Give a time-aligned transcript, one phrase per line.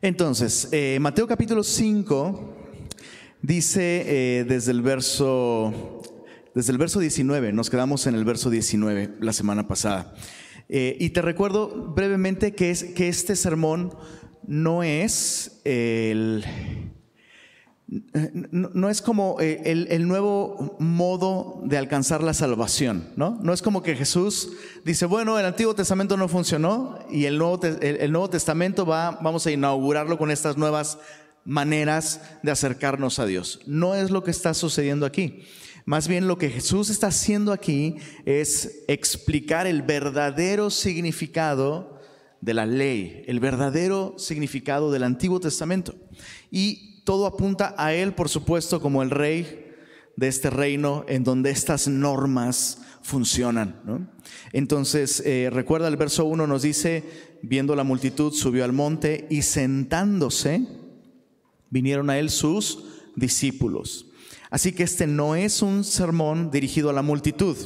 [0.00, 2.54] Entonces, eh, Mateo capítulo 5
[3.42, 6.02] dice eh, desde el verso
[6.54, 10.14] desde el verso 19, nos quedamos en el verso 19 la semana pasada.
[10.68, 13.92] Eh, y te recuerdo brevemente que, es, que este sermón
[14.46, 16.44] no es el,
[17.90, 23.38] no, es como eh, el, nuevo modo de alcanzar la salvación, ¿no?
[23.42, 24.50] No es como que Jesús
[24.84, 29.46] dice, bueno, el Antiguo Testamento no funcionó y el Nuevo, el, Nuevo Testamento va, vamos
[29.46, 30.98] a inaugurarlo con estas nuevas
[31.46, 33.60] maneras de acercarnos a Dios.
[33.66, 35.44] No es lo que está sucediendo aquí.
[35.86, 41.98] Más bien lo que Jesús está haciendo aquí es explicar el verdadero significado
[42.42, 45.94] de la ley, el verdadero significado del Antiguo Testamento.
[46.50, 49.64] Y todo apunta a Él, por supuesto, como el rey
[50.16, 54.10] de este reino en donde estas normas funcionan.
[54.52, 57.02] Entonces, eh, recuerda el verso 1 nos dice,
[57.40, 60.66] viendo la multitud, subió al monte y sentándose,
[61.70, 62.84] vinieron a Él sus
[63.16, 64.04] discípulos.
[64.50, 67.56] Así que este no es un sermón dirigido a la multitud.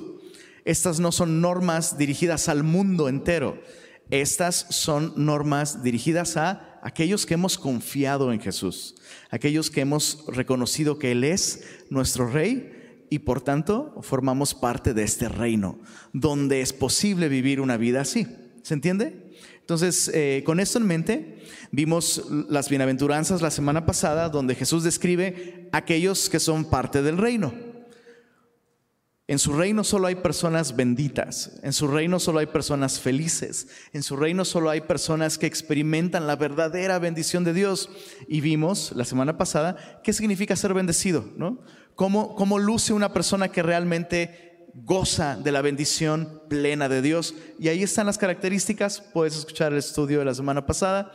[0.64, 3.60] Estas no son normas dirigidas al mundo entero.
[4.08, 8.96] Estas son normas dirigidas a aquellos que hemos confiado en Jesús,
[9.30, 15.04] aquellos que hemos reconocido que Él es nuestro Rey y por tanto formamos parte de
[15.04, 15.78] este reino,
[16.12, 18.26] donde es posible vivir una vida así.
[18.62, 19.30] ¿Se entiende?
[19.60, 21.38] Entonces, eh, con esto en mente,
[21.70, 27.71] vimos las bienaventuranzas la semana pasada, donde Jesús describe aquellos que son parte del reino.
[29.28, 34.02] En su reino solo hay personas benditas, en su reino solo hay personas felices, en
[34.02, 37.88] su reino solo hay personas que experimentan la verdadera bendición de Dios.
[38.26, 41.60] Y vimos la semana pasada qué significa ser bendecido, ¿no?
[41.94, 47.34] Cómo, cómo luce una persona que realmente goza de la bendición plena de Dios.
[47.58, 51.12] Y ahí están las características, puedes escuchar el estudio de la semana pasada.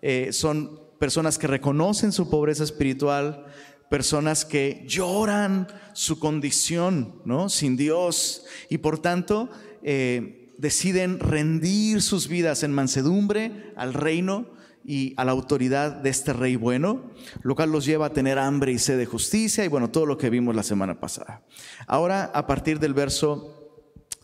[0.00, 3.46] Eh, son personas que reconocen su pobreza espiritual,
[3.90, 7.50] personas que lloran su condición, ¿no?
[7.50, 9.50] Sin Dios y por tanto
[9.82, 14.46] eh, deciden rendir sus vidas en mansedumbre al reino
[14.84, 17.10] y a la autoridad de este rey bueno,
[17.42, 20.16] lo cual los lleva a tener hambre y sed de justicia y bueno, todo lo
[20.16, 21.44] que vimos la semana pasada.
[21.86, 23.56] Ahora, a partir del verso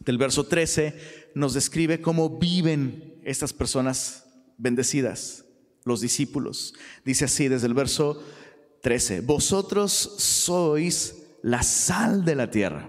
[0.01, 4.25] del verso 13 nos describe cómo viven estas personas
[4.57, 5.45] bendecidas,
[5.85, 6.75] los discípulos.
[7.05, 8.23] Dice así desde el verso
[8.87, 12.89] 13, vosotros sois la sal de la tierra.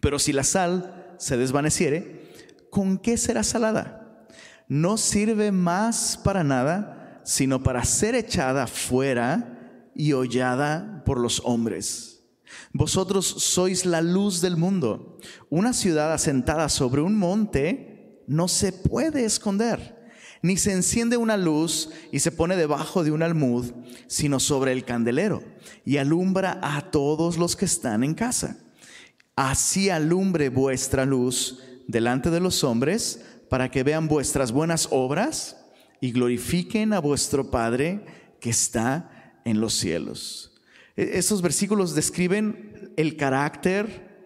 [0.00, 2.30] Pero si la sal se desvaneciere,
[2.70, 4.24] ¿con qué será salada?
[4.68, 12.22] No sirve más para nada, sino para ser echada fuera y hollada por los hombres.
[12.72, 15.18] Vosotros sois la luz del mundo.
[15.50, 19.95] Una ciudad asentada sobre un monte no se puede esconder
[20.42, 23.72] ni se enciende una luz y se pone debajo de un almud,
[24.06, 25.42] sino sobre el candelero,
[25.84, 28.58] y alumbra a todos los que están en casa.
[29.34, 35.56] Así alumbre vuestra luz delante de los hombres, para que vean vuestras buenas obras
[36.00, 38.04] y glorifiquen a vuestro Padre
[38.40, 40.52] que está en los cielos.
[40.96, 44.16] E-, Estos versículos describen el carácter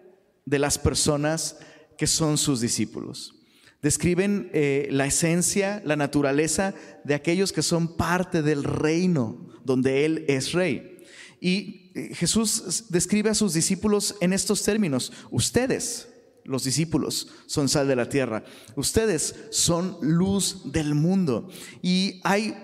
[0.45, 1.57] de las personas
[1.97, 3.40] que son sus discípulos
[3.81, 10.25] describen eh, la esencia, la naturaleza de aquellos que son parte del reino donde Él
[10.27, 10.99] es rey.
[11.39, 15.11] Y eh, Jesús describe a sus discípulos en estos términos.
[15.31, 16.09] Ustedes,
[16.43, 18.43] los discípulos, son sal de la tierra.
[18.75, 21.49] Ustedes son luz del mundo.
[21.81, 22.55] Y hay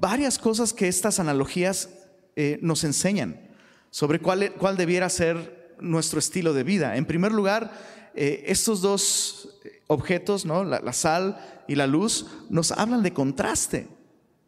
[0.00, 1.88] varias cosas que estas analogías
[2.36, 3.48] eh, nos enseñan
[3.90, 6.96] sobre cuál, cuál debiera ser nuestro estilo de vida.
[6.96, 7.72] En primer lugar,
[8.14, 9.60] estos dos
[9.90, 10.62] objetos, ¿no?
[10.62, 11.36] La, sal
[11.66, 13.88] y la luz, nos hablan de contraste.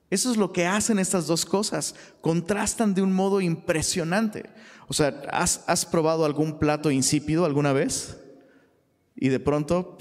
[0.09, 4.45] Eso es lo que hacen estas dos cosas, contrastan de un modo impresionante.
[4.87, 8.19] O sea, ¿has, probado algún plato insípido alguna vez?
[9.17, 9.97] Y de pronto,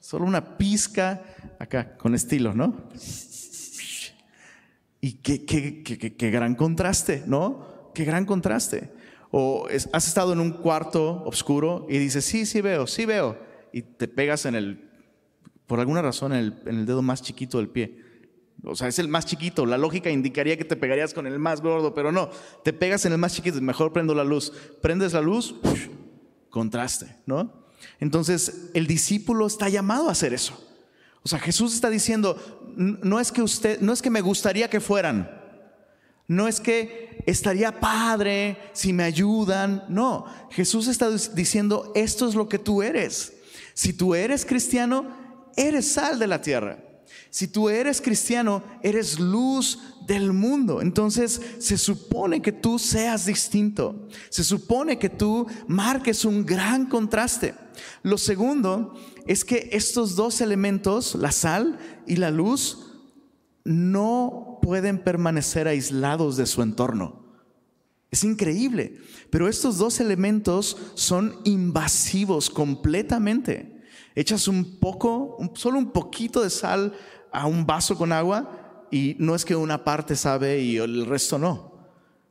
[0.00, 1.22] solo una pizca
[1.60, 2.88] acá, con estilo, ¿no?
[5.00, 7.92] Y qué, gran contraste, ¿no?
[7.94, 8.92] Qué gran contraste.
[9.30, 13.43] O has estado en un cuarto oscuro y dices, sí, sí veo, sí veo
[13.74, 14.88] y te pegas en el,
[15.66, 17.98] por alguna razón, en el, dedo más chiquito del pie.
[18.62, 19.66] O sea, es el más chiquito.
[19.66, 22.30] La lógica indicaría que te pegarías con el más gordo, pero no.
[22.62, 23.60] Te pegas en el más chiquito.
[23.60, 24.52] Mejor prendo la luz.
[24.80, 25.56] Prendes la luz,
[26.50, 27.66] contraste, ¿no?
[27.98, 30.54] Entonces, el discípulo está llamado a hacer eso.
[31.24, 32.36] O sea, Jesús está diciendo,
[32.76, 35.28] no es que usted, no es que me gustaría que fueran.
[36.28, 39.84] No es que estaría padre si me ayudan.
[39.88, 43.33] No, Jesús está diciendo, esto es lo que tú eres.
[43.74, 45.06] Si tú eres cristiano,
[45.56, 46.78] eres sal de la tierra.
[47.30, 50.80] Si tú eres cristiano, eres luz del mundo.
[50.80, 54.08] Entonces se supone que tú seas distinto.
[54.30, 57.54] Se supone que tú marques un gran contraste.
[58.02, 58.94] Lo segundo
[59.26, 62.92] es que estos dos elementos, la sal y la luz,
[63.64, 67.23] no pueden permanecer aislados de su entorno.
[68.14, 73.82] Es increíble, pero estos dos elementos son invasivos completamente.
[74.14, 76.92] Echas un poco, solo un poquito de sal
[77.32, 81.40] a un vaso con agua y no es que una parte sabe y el resto
[81.40, 81.88] no.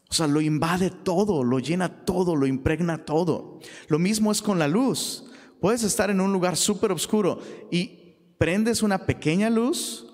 [0.09, 3.59] O sea, lo invade todo, lo llena todo, lo impregna todo.
[3.89, 5.25] Lo mismo es con la luz.
[5.59, 7.41] Puedes estar en un lugar súper oscuro
[7.71, 10.12] y prendes una pequeña luz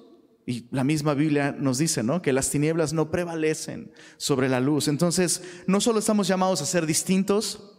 [0.50, 2.24] y la misma Biblia nos dice, ¿no?
[2.24, 4.88] Que las tinieblas no prevalecen sobre la luz.
[4.88, 7.78] Entonces, no solo estamos llamados a ser distintos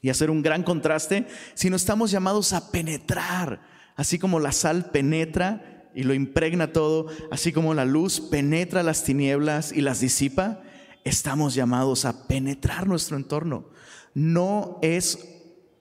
[0.00, 3.60] y a hacer un gran contraste, sino estamos llamados a penetrar,
[3.94, 9.04] así como la sal penetra y lo impregna todo, así como la luz penetra las
[9.04, 10.62] tinieblas y las disipa,
[11.04, 13.68] estamos llamados a penetrar nuestro entorno.
[14.14, 15.28] No es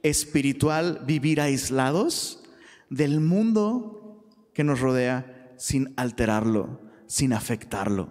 [0.03, 2.43] espiritual vivir aislados
[2.89, 8.09] del mundo que nos rodea sin alterarlo, sin afectarlo.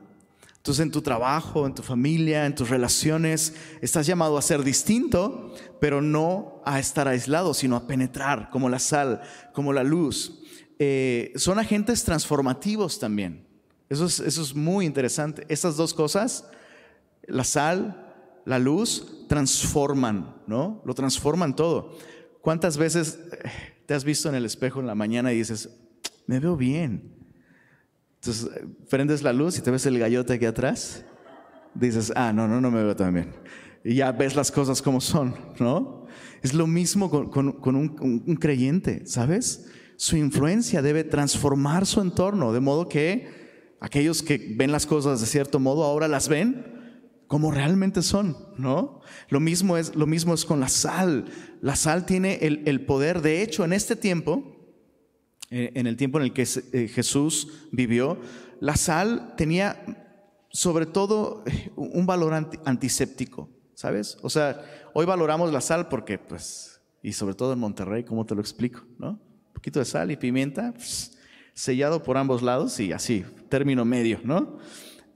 [0.57, 5.55] Entonces en tu trabajo, en tu familia, en tus relaciones, estás llamado a ser distinto,
[5.81, 9.23] pero no a estar aislado, sino a penetrar como la sal,
[9.53, 10.41] como la luz.
[10.81, 13.47] Eh, son agentes transformativos también.
[13.89, 15.47] Eso es, eso es muy interesante.
[15.49, 16.49] Estas dos cosas,
[17.29, 20.83] la sal, la luz, transforman, ¿no?
[20.85, 21.97] Lo transforman todo.
[22.41, 23.51] ¿Cuántas veces eh,
[23.87, 25.71] te has visto en el espejo en la mañana y dices,
[26.27, 27.16] me veo bien?
[28.27, 28.51] Entonces,
[28.89, 31.05] prendes la luz y te ves el gallote aquí atrás.
[31.75, 33.33] Dices, ah, no, no, no me veo tan bien.
[33.85, 36.07] Y ya ves las cosas como son, ¿no?
[36.43, 39.67] Es lo mismo con, un, creyente, ¿sabes?
[39.99, 45.27] su influencia debe transformar su entorno, de modo que aquellos que ven las cosas de
[45.27, 46.67] cierto modo ahora las ven
[47.29, 49.01] como realmente son, ¿no?
[49.29, 51.27] Lo mismo es, lo mismo es con la sal.
[51.61, 54.56] La sal tiene el, poder, de hecho, en este tiempo,
[55.51, 58.19] en el tiempo en el que eh, Jesús vivió,
[58.61, 60.05] la sal tenía
[60.51, 62.35] sobre todo eh, un valor
[62.65, 64.19] antiséptico, ¿sabes?
[64.23, 64.65] O sea,
[64.95, 68.83] hoy valoramos la sal porque, pues, y sobre todo en Monterrey, ¿cómo te lo explico?
[68.99, 69.21] ¿No?
[69.67, 70.75] poquito de sal y pimienta,
[71.55, 74.59] sellado por ambos lados y así, término medio, ¿no?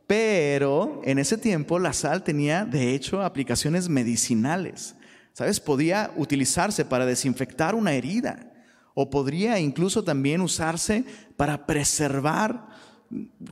[0.06, 4.97] Pero en ese tiempo la sal tenía, de hecho, aplicaciones medicinales.
[5.35, 5.61] ¿Sabes?
[5.61, 8.50] Podía utilizarse para desinfectar una herida
[8.94, 11.04] o podría incluso también usarse
[11.37, 12.69] para preservar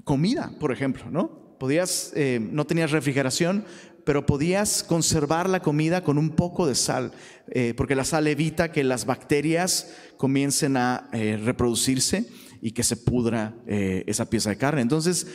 [0.04, 1.56] comida, por ejemplo, ¿no?
[1.58, 3.64] Podías, eh, no tenías refrigeración,
[4.04, 7.12] pero podías conservar la comida con un poco de sal,
[7.48, 12.26] eh, porque la sal evita que las bacterias comiencen a eh, reproducirse
[12.62, 14.80] y que se pudra esa pieza de carne.
[14.80, 15.28] Entonces,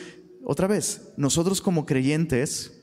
[0.44, 2.82] otra vez, nosotros como creyentes,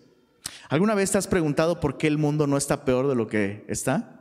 [0.68, 3.64] ¿alguna vez te has preguntado por qué el mundo no está peor de lo que
[3.68, 4.21] está?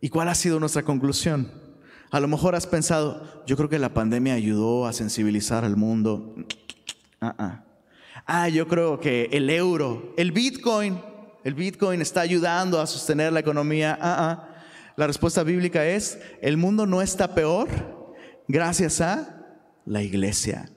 [0.00, 1.50] ¿Y cuál ha sido nuestra conclusión?
[2.10, 6.34] A lo mejor has pensado, yo creo que la pandemia ayudó a sensibilizar al mundo.
[7.20, 7.64] Ah, ah
[8.26, 11.00] ah, yo creo que el euro, el Bitcoin,
[11.44, 13.98] el Bitcoin está ayudando a sostener la economía.
[14.00, 14.46] Ah.
[14.96, 17.68] La respuesta bíblica es, el mundo no está peor
[18.48, 19.46] gracias a
[19.84, 20.70] la iglesia.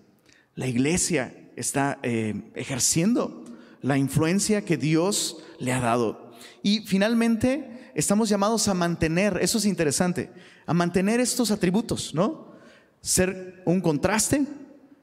[0.55, 3.43] La iglesia está eh, ejerciendo
[3.81, 6.31] la influencia que Dios le ha dado.
[6.61, 10.31] Y finalmente estamos llamados a mantener, eso es interesante,
[10.65, 12.53] a mantener estos atributos, ¿no?
[13.01, 14.45] Ser un contraste,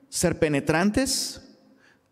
[0.08, 1.42] ser penetrantes,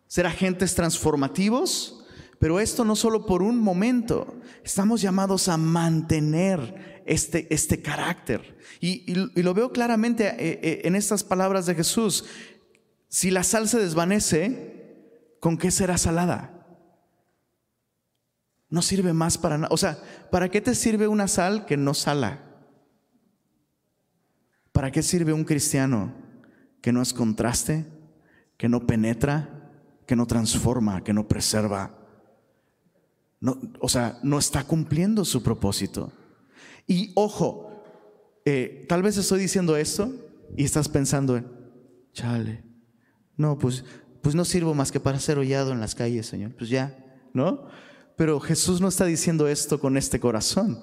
[0.07, 2.05] ser agentes transformativos,
[2.39, 8.57] pero esto no solo por un momento, estamos llamados a mantener este, este carácter.
[8.79, 12.25] Y, lo veo claramente eh, eh, en estas palabras de Jesús.
[13.09, 14.95] Si la sal se desvanece,
[15.39, 16.58] ¿con qué será salada?
[18.69, 19.73] No sirve más para nada.
[19.73, 19.97] O sea,
[20.31, 22.43] ¿para qué te sirve una sal que no sala?
[24.71, 26.13] ¿Para qué sirve un cristiano
[26.81, 27.85] que no es contraste,
[28.57, 29.59] que no penetra,
[30.05, 31.95] que no transforma, que no preserva.
[33.39, 36.11] No, o sea, no está cumpliendo su propósito.
[36.87, 37.83] Y ojo,
[38.45, 40.11] eh, tal vez estoy diciendo esto
[40.57, 41.47] y estás pensando en,
[42.11, 42.63] chale,
[43.37, 43.85] no, pues,
[44.21, 46.55] pues no sirvo más que para ser hollado en las calles, Señor.
[46.57, 46.97] Pues ya,
[47.33, 47.67] ¿no?
[48.19, 50.77] Pero Jesús no está diciendo esto con este corazón.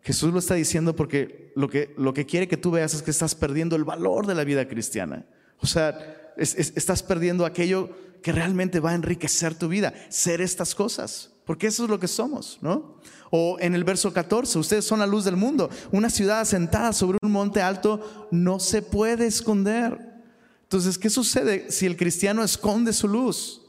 [0.00, 3.10] Jesús lo está diciendo porque lo que, lo que quiere que tú veas es que
[3.10, 5.26] estás perdiendo el valor de la vida cristiana.
[5.60, 7.90] O sea, estás perdiendo aquello
[8.22, 11.30] que realmente va a enriquecer tu vida, ser estas cosas.
[11.44, 12.96] porque eso es lo que somos, ¿no?
[13.30, 15.68] O en el verso 14, ustedes son la luz del mundo.
[15.92, 20.22] Una ciudad asentada sobre un monte alto no se puede esconder.
[20.62, 23.67] Entonces, ¿qué sucede si el cristiano esconde su luz?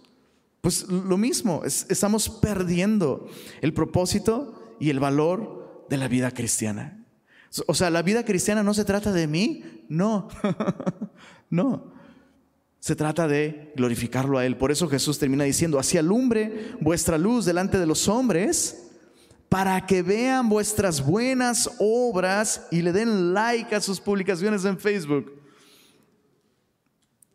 [0.62, 3.28] Pues lo mismo, estamos perdiendo
[3.62, 7.06] el propósito y el valor de la vida cristiana.
[7.66, 10.28] O sea, la vida cristiana no se trata de mí, no,
[11.50, 11.92] no.
[12.80, 14.56] Se trata de glorificarlo a Él.
[14.56, 18.86] Por eso Jesús termina diciendo, así alumbre vuestra luz delante de los hombres,
[19.50, 25.34] para que vean vuestras buenas obras y le den like a sus publicaciones en Facebook.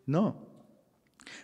[0.06, 0.46] No.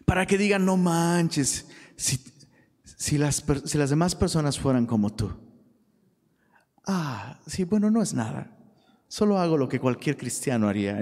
[0.04, 1.66] Para que digan, no manches,
[2.00, 5.30] si, las, si las demás personas fueran como tú.
[6.86, 8.56] Ah, sí, bueno, no es nada.
[9.08, 11.00] Solo hago lo que cualquier cristiano haría.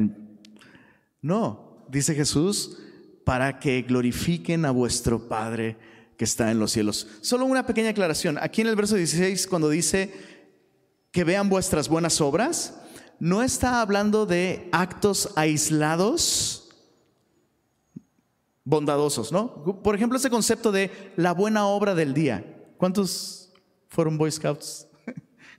[1.22, 2.78] No, dice Jesús,
[3.24, 5.76] para que glorifiquen a vuestro Padre
[6.16, 7.06] que está en los cielos.
[7.20, 8.38] Solo una pequeña aclaración.
[8.40, 10.12] Aquí en el verso 16, cuando dice
[11.12, 12.74] que vean vuestras buenas obras,
[13.20, 16.67] no está hablando de actos aislados
[18.68, 19.64] bondadosos, ¿no?
[19.82, 22.44] Por ejemplo, ese concepto de la buena obra del día.
[22.76, 23.50] ¿Cuántos
[23.88, 24.86] fueron Boy Scouts?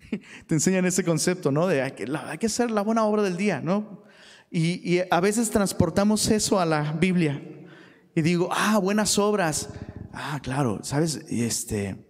[0.47, 1.65] Te enseñan ese concepto, ¿no?
[1.65, 4.03] De hay que, hay que hacer la buena obra del día, ¿no?
[4.51, 7.41] Y, a veces transportamos eso a la Biblia
[8.15, 9.69] y digo, ah, buenas obras.
[10.13, 11.15] Ah, claro, ¿sabes?
[11.29, 12.07] Este,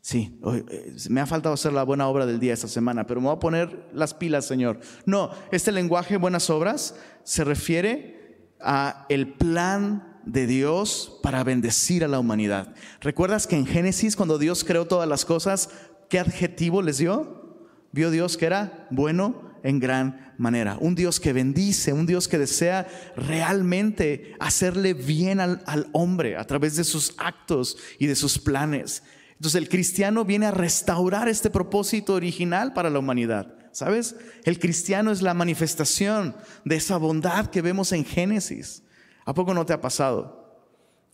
[0.00, 3.26] sí, eh, me ha faltado hacer la buena obra del día esta semana, pero me
[3.26, 4.80] voy a poner las pilas, Señor.
[5.04, 6.94] No, este lenguaje buenas obras
[7.24, 12.74] se refiere a el plan de Dios para bendecir a la humanidad.
[13.00, 15.70] ¿Recuerdas que en Génesis, cuando Dios creó todas las cosas,
[16.08, 17.58] qué adjetivo les dio?
[17.92, 20.76] Vio Dios que era bueno, en gran manera.
[20.80, 22.86] Un Dios que bendice, un Dios que desea
[23.16, 29.02] realmente hacerle bien al, hombre a través de sus actos y de sus planes.
[29.32, 33.54] Entonces el cristiano viene a restaurar este propósito original para la humanidad.
[33.72, 34.16] ¿Sabes?
[34.44, 36.34] El cristiano es la manifestación
[36.64, 38.82] de esa bondad que vemos en Génesis.
[39.24, 40.64] ¿A poco no te ha pasado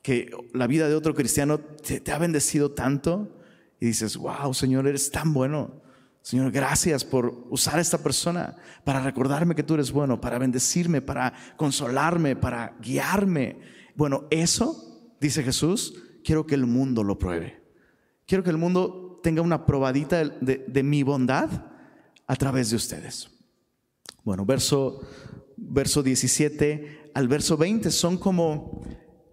[0.02, 3.36] que la vida de otro cristiano te, ha bendecido tanto?
[3.80, 5.82] Y dices, wow, Señor, eres tan bueno.
[6.22, 11.00] Señor, gracias por usar a esta persona para recordarme que tú eres bueno, para bendecirme,
[11.00, 13.60] para consolarme, para guiarme.
[13.94, 17.62] Bueno, eso, dice Jesús, quiero que el mundo lo pruebe.
[18.26, 21.48] Quiero que el mundo tenga una probadita de, mi bondad
[22.26, 23.30] a través de ustedes.
[24.24, 25.00] Bueno, verso,
[25.56, 28.82] verso 17 al verso 20 son como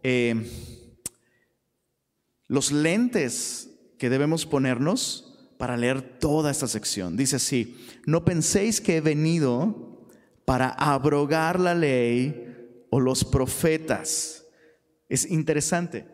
[0.04, 0.50] eh,
[2.48, 7.18] los lentes que debemos ponernos para leer toda esta sección.
[7.18, 10.08] Dice así, no penséis que he venido
[10.46, 14.46] para abrogar la ley o los profetas.
[15.10, 16.06] Es interesante,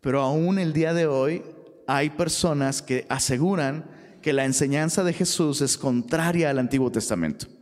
[0.00, 1.42] pero aún el día de hoy
[1.88, 3.90] hay personas que aseguran
[4.22, 7.57] que la enseñanza de Jesús es contraria al Antiguo Testamento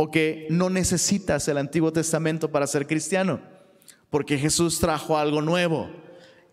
[0.00, 3.40] o que no necesitas el Antiguo Testamento para ser cristiano,
[4.10, 5.90] porque Jesús trajo algo nuevo.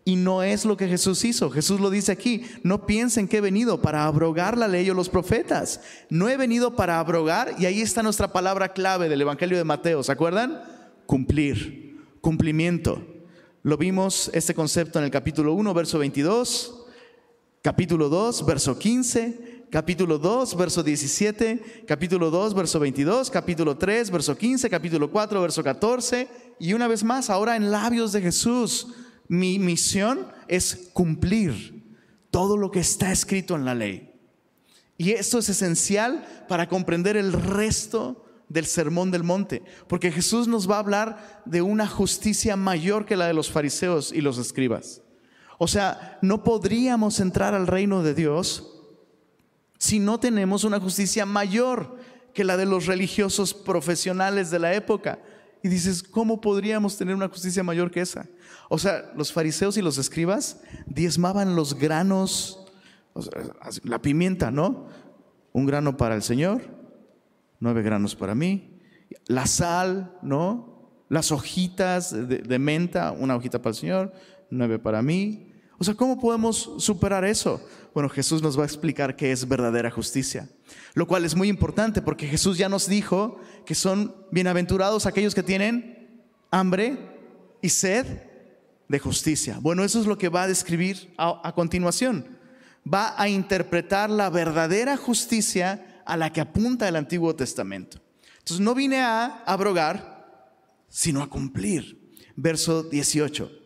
[0.03, 1.51] Y no es lo que Jesús hizo.
[1.51, 2.43] Jesús lo dice aquí.
[2.63, 5.79] No piensen que he venido para abrogar la ley o los profetas.
[6.09, 7.53] No he venido para abrogar.
[7.59, 10.01] Y ahí está nuestra palabra clave del Evangelio de Mateo.
[10.01, 10.63] ¿Se acuerdan?
[11.05, 11.99] Cumplir.
[12.21, 13.05] Cumplimiento.
[13.61, 16.85] Lo vimos este concepto en el capítulo 1, verso 22.
[17.61, 24.37] Capítulo 2, verso 15 capítulo 2, verso 17, capítulo 2, verso 22, capítulo 3, verso
[24.37, 26.27] 15, capítulo 4, verso 14,
[26.59, 28.87] y una vez más, ahora en labios de Jesús,
[29.27, 31.83] mi misión es cumplir
[32.31, 34.13] todo lo que está escrito en la ley.
[34.97, 40.69] Y esto es esencial para comprender el resto del sermón del monte, porque Jesús nos
[40.69, 45.01] va a hablar de una justicia mayor que la de los fariseos y los escribas.
[45.57, 48.74] O sea, no podríamos entrar al reino de Dios
[49.77, 51.97] si no tenemos una justicia mayor
[52.33, 55.19] que la de los religiosos profesionales de la época.
[55.63, 58.27] Y dices, ¿cómo podríamos tener una justicia mayor que esa?
[58.69, 62.67] O sea, los fariseos y los escribas diezmaban los granos,
[63.83, 64.87] la pimienta, ¿no?
[65.53, 66.61] Un grano para el Señor,
[67.59, 68.79] nueve granos para mí.
[69.27, 71.03] La sal, ¿no?
[71.09, 74.13] Las hojitas de, de menta, una hojita para el Señor,
[74.49, 75.44] nueve para mí.
[75.77, 77.61] O sea, ¿cómo podemos superar eso?
[77.93, 80.49] Bueno, Jesús nos va a explicar qué es verdadera justicia,
[80.93, 85.43] lo cual es muy importante porque Jesús ya nos dijo que son bienaventurados aquellos que
[85.43, 86.97] tienen hambre
[87.61, 88.05] y sed
[88.87, 89.57] de justicia.
[89.59, 92.37] Bueno, eso es lo que va a describir a, continuación.
[92.91, 97.99] Va a interpretar la verdadera justicia a la que apunta el Antiguo Testamento.
[98.39, 100.45] Entonces no vine a abrogar,
[100.87, 102.13] sino a cumplir.
[102.35, 103.64] Verso 18.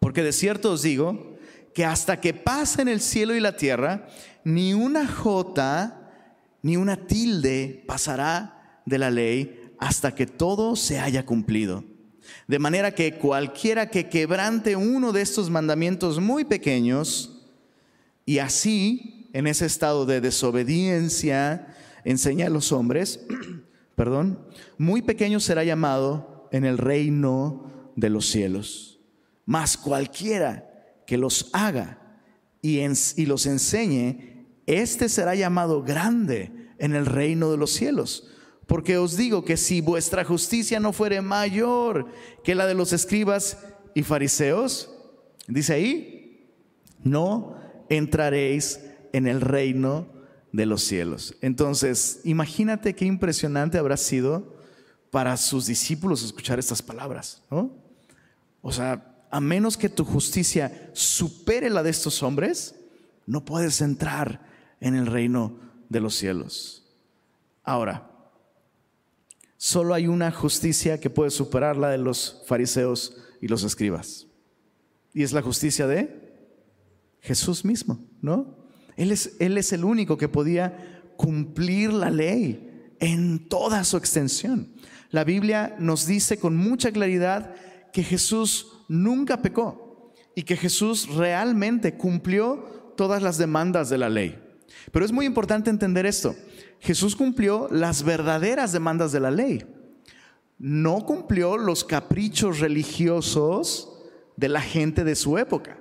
[0.00, 1.36] Porque de cierto os digo
[1.74, 4.08] que hasta que pasen el cielo y la tierra,
[4.44, 6.06] ni una jota
[6.62, 11.84] ni una tilde pasará de la ley hasta que todo se haya cumplido.
[12.48, 17.46] De manera que cualquiera que quebrante uno de estos mandamientos muy pequeños
[18.24, 21.68] y así, en ese estado de desobediencia,
[22.04, 23.20] enseña a los hombres,
[23.94, 24.40] perdón,
[24.78, 28.95] muy pequeño será llamado en el reino de los cielos.
[29.46, 30.68] Mas cualquiera
[31.06, 31.98] que los haga
[32.60, 38.28] y, los enseñe, este será llamado grande en el reino de los cielos.
[38.66, 42.08] Porque os digo que si vuestra justicia no fuere mayor
[42.42, 44.90] que la de los escribas y fariseos,
[45.46, 46.50] dice ahí,
[47.04, 47.56] no
[47.88, 48.80] entraréis
[49.12, 50.08] en el reino
[50.50, 51.36] de los cielos.
[51.40, 54.56] Entonces, imagínate qué impresionante habrá sido
[55.12, 57.70] para sus discípulos escuchar estas palabras, ¿no?
[58.60, 62.74] O sea, a menos que tu justicia supere la de estos hombres,
[63.26, 64.46] no puedes entrar
[64.80, 66.84] en el reino de los cielos.
[67.64, 68.10] Ahora,
[69.56, 74.26] solo hay una justicia que puede superar la de los fariseos y los escribas.
[75.12, 76.26] Y es la justicia de
[77.20, 78.56] Jesús mismo, ¿no?
[78.96, 84.72] Él es, él es el único que podía cumplir la ley en toda su extensión.
[85.10, 87.54] La Biblia nos dice con mucha claridad
[87.92, 94.38] que Jesús nunca pecó y que Jesús realmente cumplió todas las demandas de la ley.
[94.92, 96.34] Pero es muy importante entender esto.
[96.80, 99.64] Jesús cumplió las verdaderas demandas de la ley.
[100.58, 103.92] No cumplió los caprichos religiosos
[104.36, 105.78] de la gente de su época.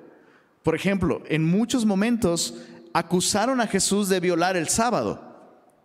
[0.64, 2.56] Por ejemplo, en muchos momentos
[2.94, 5.22] acusaron a Jesús de violar el sábado.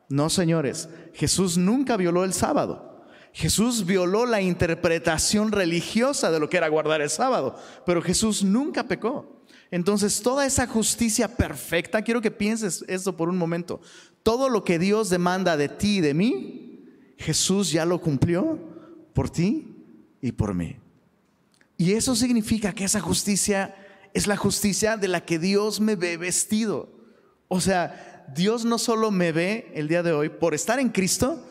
[0.09, 2.90] No, señores, Jesús nunca violó el sábado.
[3.33, 7.57] Jesús violó la interpretación religiosa de lo que era guardar el sábado,
[7.87, 9.41] pero Jesús nunca pecó.
[9.71, 13.81] Entonces, toda esa justicia perfecta, quiero que pienses esto por un momento,
[14.23, 16.85] todo lo que Dios demanda de ti y de mí,
[17.17, 18.59] Jesús ya lo cumplió
[19.13, 19.77] por ti
[20.21, 20.77] y por mí.
[21.77, 23.75] Y eso significa que esa justicia
[24.13, 26.89] es la justicia de la que Dios me ve vestido.
[27.49, 31.47] O sea, Dios no solo me ve el día de hoy por estar en Cristo,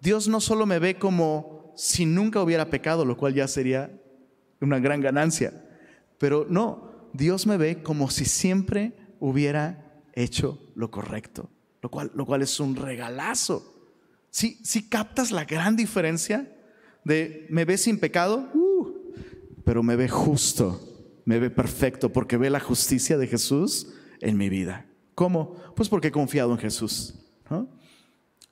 [0.00, 3.90] Dios no solo me ve como si nunca hubiera pecado, lo cual ya sería
[4.60, 5.52] una gran ganancia,
[6.18, 11.50] pero no, Dios me ve como si siempre hubiera hecho lo correcto,
[11.82, 13.74] lo cual, lo cual es un regalazo.
[14.30, 16.52] Si, si captas la gran diferencia
[17.04, 18.94] de me ve sin pecado, uh,
[19.64, 20.80] pero me ve justo,
[21.24, 24.86] me ve perfecto, porque ve la justicia de Jesús en mi vida.
[25.14, 25.56] ¿Cómo?
[25.74, 27.14] Pues porque he confiado en Jesús.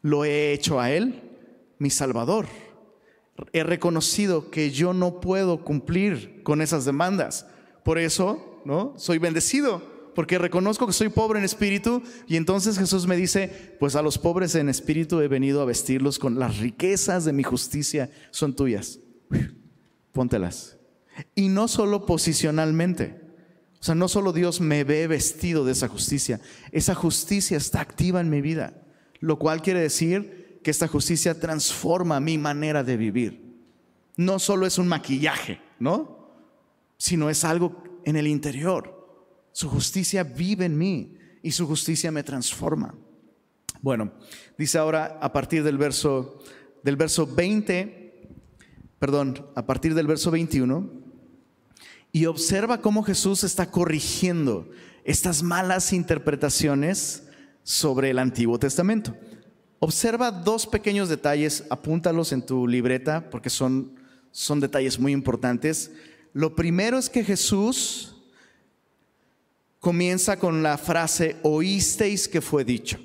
[0.02, 1.25] Lo he hecho a Él,
[1.78, 2.46] mi Salvador.
[3.52, 7.46] He reconocido que yo no puedo cumplir con esas demandas.
[7.84, 8.94] Por eso, ¿no?
[8.96, 13.96] Soy bendecido porque reconozco que soy pobre en espíritu y entonces Jesús me dice, pues
[13.96, 18.10] a los pobres en espíritu he venido a vestirlos con las riquezas de mi justicia
[18.30, 18.98] son tuyas.
[20.12, 20.78] Póntelas.
[21.34, 23.20] Y no solo posicionalmente.
[23.78, 26.40] O sea, no solo Dios me ve vestido de esa justicia,
[26.72, 28.86] esa justicia está activa en mi vida,
[29.20, 33.56] lo cual quiere decir que esta justicia transforma mi manera de vivir.
[34.16, 36.30] No solo es un maquillaje, ¿no?
[36.96, 38.92] Sino es algo en el interior.
[39.52, 42.94] Su justicia vive en mí y su justicia me transforma.
[43.82, 44.12] Bueno,
[44.58, 46.38] dice ahora a partir del verso
[46.86, 48.28] del verso 20,
[49.00, 50.88] perdón, a partir del verso 21
[52.12, 54.70] y observa cómo Jesús está corrigiendo
[55.02, 57.24] estas malas interpretaciones
[57.64, 59.16] sobre el Antiguo Testamento.
[59.78, 63.94] Observa dos pequeños detalles, apúntalos en tu libreta porque son,
[64.30, 65.90] son detalles muy importantes.
[66.32, 68.14] Lo primero es que Jesús
[69.80, 72.98] comienza con la frase, oísteis que fue dicho.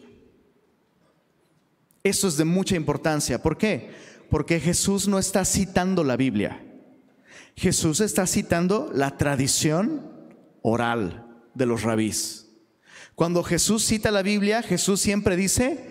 [2.03, 3.41] Eso es de mucha importancia.
[3.41, 3.91] ¿Por qué?
[4.29, 6.65] Porque Jesús no está citando la Biblia.
[7.55, 10.10] Jesús está citando la tradición
[10.62, 12.47] oral de los rabís.
[13.13, 15.90] Cuando Jesús cita la Biblia, Jesús siempre dice,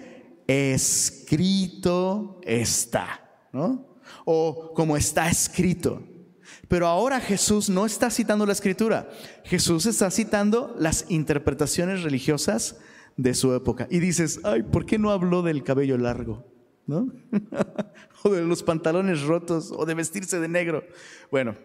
[0.51, 4.01] escrito está, ¿no?
[4.25, 6.03] O como está escrito.
[6.69, 9.09] Pero ahora Jesús no está citando la escritura,
[9.45, 12.77] Jesús está citando las interpretaciones religiosas
[13.17, 13.87] de su época.
[13.91, 16.47] Y dices, ay, ¿por qué no habló del cabello largo?
[16.87, 17.13] ¿No?
[18.25, 20.85] o de los pantalones rotos, o de vestirse de negro.
[21.31, 21.57] Bueno,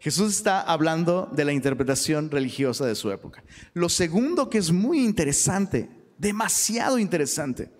[0.00, 3.44] Jesús está hablando de la interpretación religiosa de su época.
[3.72, 7.70] Lo segundo que es muy interesante, demasiado interesante,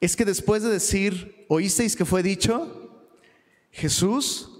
[0.00, 3.04] es que después de decir, oísteis que fue dicho,
[3.70, 4.50] Jesús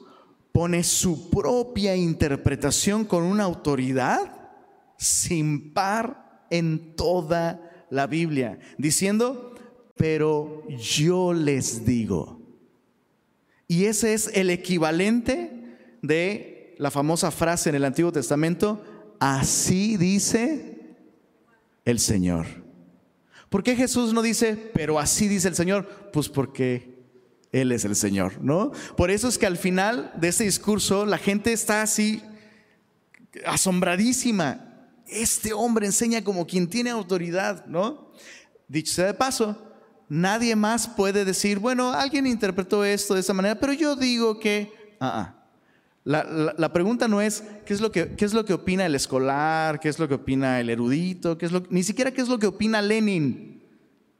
[0.52, 4.50] pone su propia interpretación con una autoridad
[4.98, 9.54] sin par en toda la Biblia, diciendo,
[9.96, 12.40] pero yo les digo.
[13.68, 18.82] Y ese es el equivalente de la famosa frase en el Antiguo Testamento,
[19.18, 20.96] así dice
[21.84, 22.65] el Señor.
[23.56, 25.88] ¿Por qué Jesús no dice, pero así dice el Señor?
[26.12, 27.06] Pues porque
[27.52, 28.70] Él es el Señor, ¿no?
[28.98, 32.22] Por eso es que al final de este discurso la gente está así
[33.46, 34.90] asombradísima.
[35.06, 38.12] Este hombre enseña como quien tiene autoridad, ¿no?
[38.68, 39.56] Dicho sea de paso,
[40.10, 44.98] nadie más puede decir, bueno, alguien interpretó esto de esa manera, pero yo digo que...
[45.00, 45.35] Ah, ah.
[46.06, 49.80] La, pregunta no es ¿qué es, lo que, qué es lo que opina el escolar,
[49.80, 52.38] qué es lo que opina el erudito, qué es lo, ni siquiera qué es lo
[52.38, 53.60] que opina Lenin.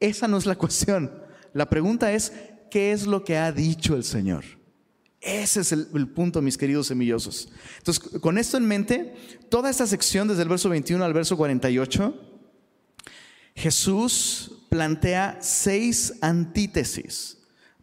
[0.00, 1.12] Esa no es la cuestión.
[1.52, 2.32] La pregunta es
[2.72, 4.44] ¿qué es lo que ha dicho el Señor?
[5.20, 7.50] Ese es el, el, punto, mis queridos semillosos.
[7.78, 9.14] Entonces, con esto en mente,
[9.48, 12.14] toda esta sección, desde el verso 21 al verso 48,
[13.54, 17.38] Jesús plantea seis antítesis.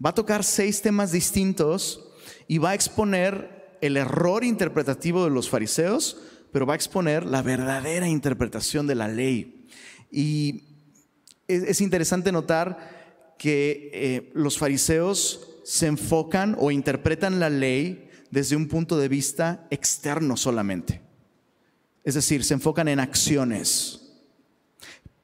[0.06, 2.06] Va a tocar seis temas distintos
[2.50, 3.53] y va a exponer
[3.84, 6.18] el error interpretativo de los fariseos,
[6.54, 9.68] pero va a exponer la verdadera interpretación de la ley.
[10.10, 10.64] Y
[11.50, 18.70] es, interesante notar que eh, los fariseos se enfocan o interpretan la ley desde un
[18.70, 21.02] punto de vista externo solamente.
[22.06, 24.14] Es decir, se enfocan en acciones.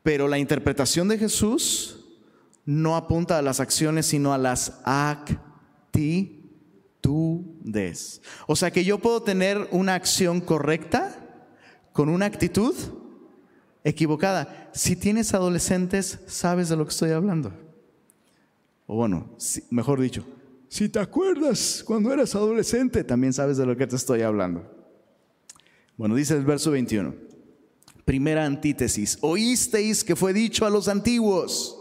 [0.04, 2.06] Pero la interpretación de Jesús
[2.66, 4.82] no apunta a las acciones, sino a las
[7.00, 8.22] actitudes.
[8.48, 11.16] O sea que yo puedo tener una acción correcta
[11.94, 12.76] con una actitud
[13.84, 14.70] equivocada.
[14.74, 17.54] Si tienes adolescentes, sabes de lo que estoy hablando.
[18.88, 19.36] O bueno,
[19.70, 20.26] mejor dicho,
[20.68, 24.64] si te acuerdas cuando eras adolescente, también sabes de lo que te estoy hablando.
[25.98, 27.14] Bueno, dice el verso 21.
[28.06, 29.18] Primera antítesis.
[29.22, 31.80] Oísteis que fue dicho a los antiguos,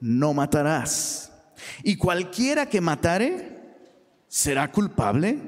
[0.00, 1.30] no matarás.
[1.84, 3.49] Y cualquiera que matare
[4.30, 5.38] será culpable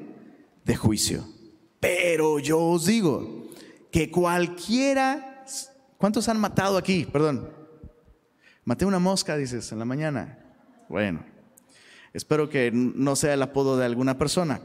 [0.64, 1.24] de juicio.
[1.80, 3.48] Pero yo os digo
[3.90, 5.44] que cualquiera...
[5.96, 7.06] ¿Cuántos han matado aquí?
[7.10, 7.48] Perdón.
[8.64, 10.38] Maté una mosca, dices, en la mañana.
[10.88, 11.24] Bueno,
[12.12, 14.60] espero que no sea el apodo de alguna persona.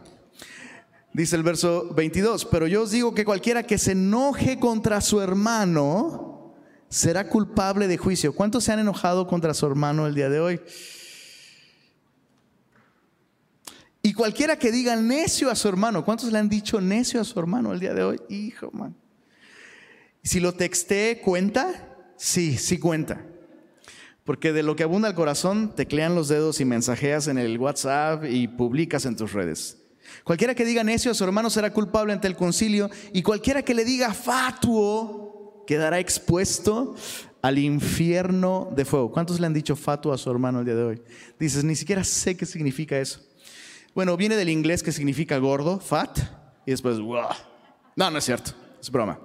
[1.13, 5.21] Dice el verso 22, pero yo os digo que cualquiera que se enoje contra su
[5.21, 6.55] hermano
[6.89, 8.33] será culpable de juicio.
[8.33, 10.61] ¿Cuántos se han enojado contra su hermano el día de hoy?
[14.07, 17.37] Y cualquiera que diga necio a su hermano, ¿cuántos le han dicho necio a su
[17.37, 18.21] hermano el día de hoy?
[18.29, 18.95] Hijo, man.
[20.23, 21.97] Si lo texté, ¿cuenta?
[22.15, 23.25] Sí, sí cuenta.
[24.23, 28.23] Porque de lo que abunda el corazón, teclean los dedos y mensajeas en el WhatsApp
[28.23, 29.77] y publicas en tus redes.
[30.23, 33.73] Cualquiera que diga necio a su hermano será culpable ante el concilio y cualquiera que
[33.73, 36.95] le diga fatuo quedará expuesto
[37.41, 39.11] al infierno de fuego.
[39.11, 41.01] ¿Cuántos le han dicho fatuo a su hermano el día de hoy?
[41.37, 43.26] Dices, ni siquiera sé qué significa eso.
[43.97, 46.19] Bueno, viene del inglés que significa gordo, fat,
[46.67, 47.29] y después, wow.
[47.95, 49.19] No, no es cierto, es broma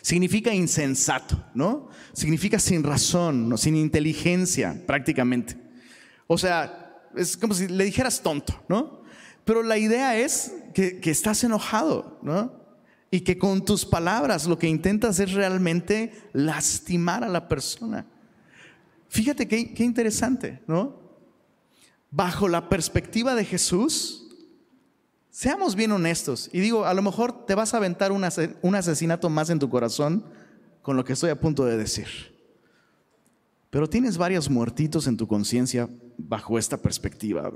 [0.00, 1.88] significa insensato, ¿no?
[2.12, 5.56] Significa sin razón, sin inteligencia, prácticamente.
[6.26, 9.02] O sea, es como si le dijeras tonto, ¿no?
[9.44, 12.52] Pero la idea es que, estás enojado, ¿no?
[13.10, 18.06] Y que con tus palabras lo que intentas es realmente lastimar a la persona.
[19.08, 21.05] Fíjate qué, qué interesante, ¿no?
[22.10, 24.26] Bajo la perspectiva de Jesús,
[25.36, 26.48] Seamos bien honestos.
[26.50, 30.24] Y digo, a lo mejor te vas a aventar un, asesinato más en tu corazón
[30.80, 32.06] con lo que estoy a punto de decir.
[33.68, 37.52] Pero tienes varios muertitos en tu conciencia bajo esta perspectiva,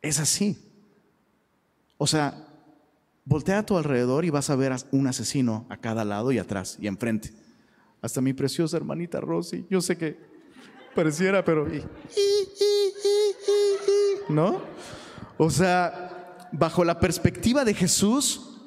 [0.00, 0.56] Es así.
[1.98, 2.52] O sea,
[3.24, 6.78] voltea a tu alrededor y vas a ver un asesino a cada lado y atrás
[6.80, 7.32] y enfrente.
[8.00, 9.66] Hasta mi preciosa hermanita Rosy.
[9.68, 10.20] Yo sé que
[10.96, 11.68] pareciera, pero...
[14.28, 14.60] ¿No?
[15.38, 18.58] O sea, bajo la perspectiva de Jesús,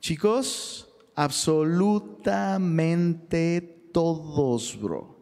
[0.00, 5.16] chicos, absolutamente todos, bro.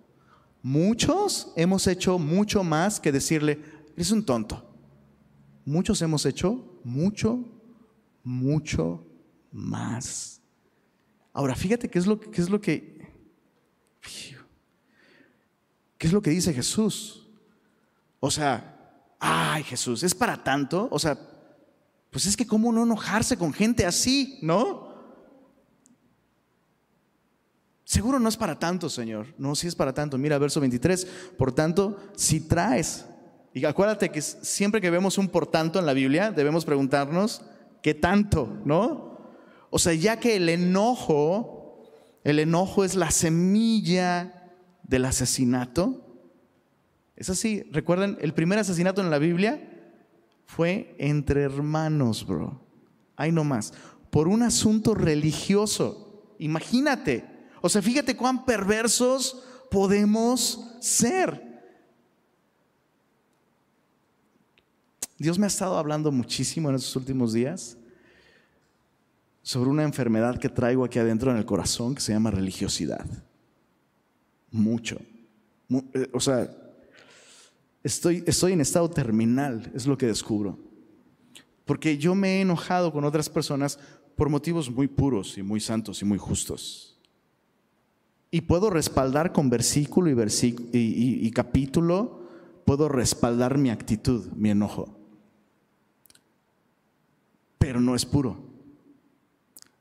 [0.63, 3.61] Muchos hemos hecho mucho más que decirle,
[3.95, 4.65] eres un tonto.
[5.65, 7.45] Muchos hemos hecho mucho,
[8.23, 9.05] mucho
[9.51, 10.41] más.
[11.33, 12.97] Ahora, fíjate qué es lo, qué es lo que...
[15.99, 17.27] ¿Qué es lo que dice Jesús?
[18.21, 18.77] O sea,
[19.19, 20.89] ay Jesús, ¿es para tanto?
[20.91, 21.19] O sea,
[22.11, 24.87] pues es que cómo no enojarse con gente así, ¿no?
[27.85, 29.33] Seguro no es para tanto, Señor.
[29.39, 30.19] No, si es para tanto.
[30.19, 31.07] Mira, verso 23.
[31.39, 33.07] Por tanto, si traes,
[33.55, 37.43] y acuérdate que siempre que vemos un por tanto en la Biblia, debemos preguntarnos,
[37.83, 38.61] ¿qué tanto?
[38.65, 39.19] ¿No?
[39.71, 41.85] O sea, ya que el enojo,
[42.25, 44.36] el enojo es la semilla
[44.87, 46.03] del asesinato.
[47.17, 49.61] Es así, recuerden, el primer asesinato en la Biblia
[50.47, 52.61] fue entre hermanos, bro.
[53.17, 53.73] Ahí nomás,
[54.11, 56.35] por un asunto religioso.
[56.39, 57.25] Imagínate.
[57.63, 61.45] O sea, fíjate cuán perversos podemos ser.
[65.19, 67.79] Dios me ha estado hablando muchísimo en estos últimos días
[69.43, 73.07] sobre una enfermedad que traigo aquí adentro en el corazón que se llama religiosidad.
[74.57, 74.99] Mucho.
[75.95, 76.51] Eh, o sea,
[77.83, 80.59] estoy, estoy en estado terminal, es lo que descubro.
[81.65, 83.79] Porque yo me he enojado con otras personas
[84.17, 86.99] por motivos muy puros y muy santos y muy justos.
[88.31, 92.23] Y puedo respaldar con versículo y, y capítulo,
[92.65, 94.99] puedo respaldar mi actitud, mi enojo.
[97.59, 98.47] Pero no es puro.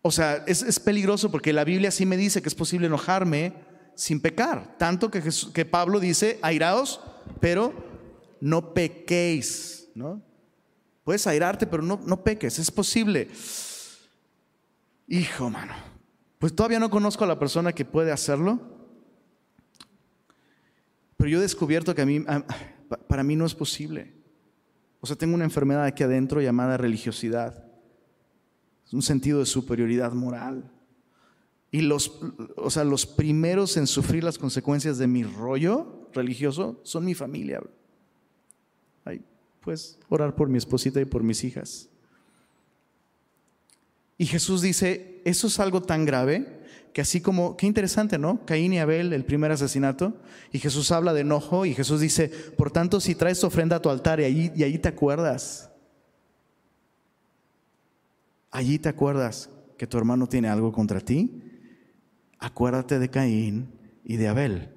[0.07, 3.53] O sea, es, peligroso porque la Biblia sí me dice que es posible enojarme
[3.95, 4.77] sin pecar.
[4.77, 7.01] Tanto que, Pablo dice, airaos,
[7.39, 7.73] pero
[8.41, 9.89] no pequéis.
[9.95, 10.21] ¿no?
[11.03, 12.60] Puedes airarte, pero no, no peques.
[12.60, 13.29] Es posible.
[15.08, 15.73] Hijo, mano.
[16.39, 18.60] Pues todavía no conozco a la persona que puede hacerlo.
[21.17, 22.23] Pero yo he descubierto que a mí,
[23.08, 24.13] para mí no es posible.
[24.99, 27.65] O sea, tengo una enfermedad aquí adentro llamada religiosidad
[28.95, 30.71] un sentido de superioridad moral.
[31.75, 32.21] Y los,
[32.55, 37.59] o sea, los primeros en sufrir las consecuencias de mi rollo religioso son mi familia.
[39.59, 41.89] pues orar por mi esposita y por mis hijas.
[44.17, 46.61] Y Jesús dice, eso es algo tan grave
[46.93, 48.45] que así como, qué interesante, ¿no?
[48.45, 50.13] Caín y Abel, el primer asesinato,
[50.53, 53.89] y Jesús habla de enojo y Jesús dice, por tanto, si traes ofrenda a tu
[53.89, 55.71] altar y ahí, y ahí te acuerdas
[58.55, 61.44] allí te acuerdas que tu hermano tiene algo contra ti,
[62.39, 63.69] acuérdate de Caín
[64.03, 64.69] y de Abel.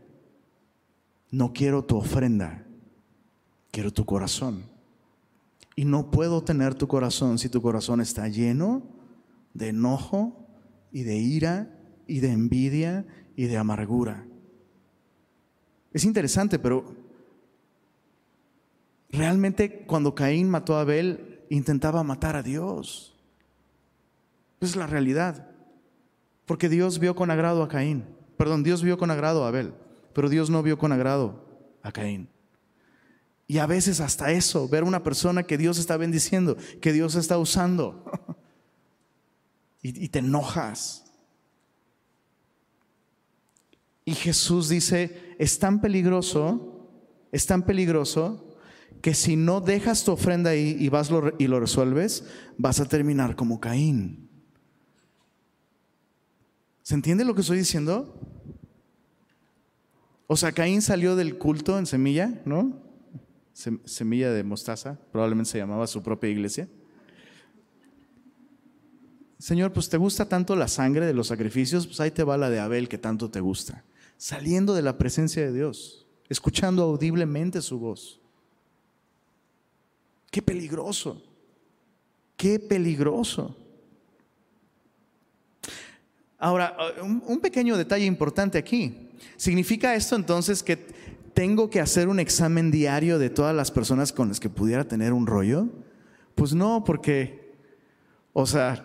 [1.31, 2.65] No quiero tu ofrenda,
[3.71, 4.65] quiero tu corazón.
[5.77, 8.83] Y no puedo tener tu corazón si tu corazón está lleno
[9.55, 10.47] de enojo
[10.91, 14.27] y de ira y de envidia y de amargura.
[15.93, 16.97] Es interesante, pero
[19.11, 23.15] realmente cuando Caín mató a Abel, intentaba matar a Dios.
[24.61, 25.48] Es la realidad.
[26.49, 28.07] Porque Dios vio con agrado a Caín.
[28.39, 29.75] Perdón, Dios vio con agrado a Abel,
[30.15, 31.45] pero Dios no vio con agrado
[31.83, 32.31] a Caín.
[33.47, 37.37] Y a veces hasta eso, ver una persona que Dios está bendiciendo, que Dios está
[37.37, 38.03] usando,
[39.83, 41.05] y, te enojas.
[44.07, 46.89] Y Jesús dice, es tan peligroso,
[47.31, 48.57] es tan peligroso
[49.03, 52.25] que si no dejas tu ofrenda ahí y vas y lo resuelves,
[52.57, 54.28] vas a terminar como Caín.
[56.89, 58.19] ¿Se entiende lo que estoy diciendo?
[60.27, 62.81] O sea, Caín salió del culto en semilla, ¿no?
[63.85, 66.67] Semilla de mostaza, probablemente se llamaba su propia iglesia.
[69.39, 72.49] Señor, pues te gusta tanto la sangre de los sacrificios, pues ahí te va la
[72.49, 73.85] de Abel que tanto te gusta.
[74.17, 78.19] Saliendo de la presencia de Dios, escuchando audiblemente su voz.
[80.31, 81.23] Qué peligroso,
[82.39, 83.68] qué peligroso.
[86.39, 89.09] Ahora, un pequeño detalle importante aquí.
[89.37, 90.77] ¿Significa esto entonces que
[91.35, 95.13] tengo que hacer un examen diario de todas las personas con las que pudiera tener
[95.13, 95.69] un rollo?
[96.35, 97.55] Pues no, porque,
[98.33, 98.85] o sea,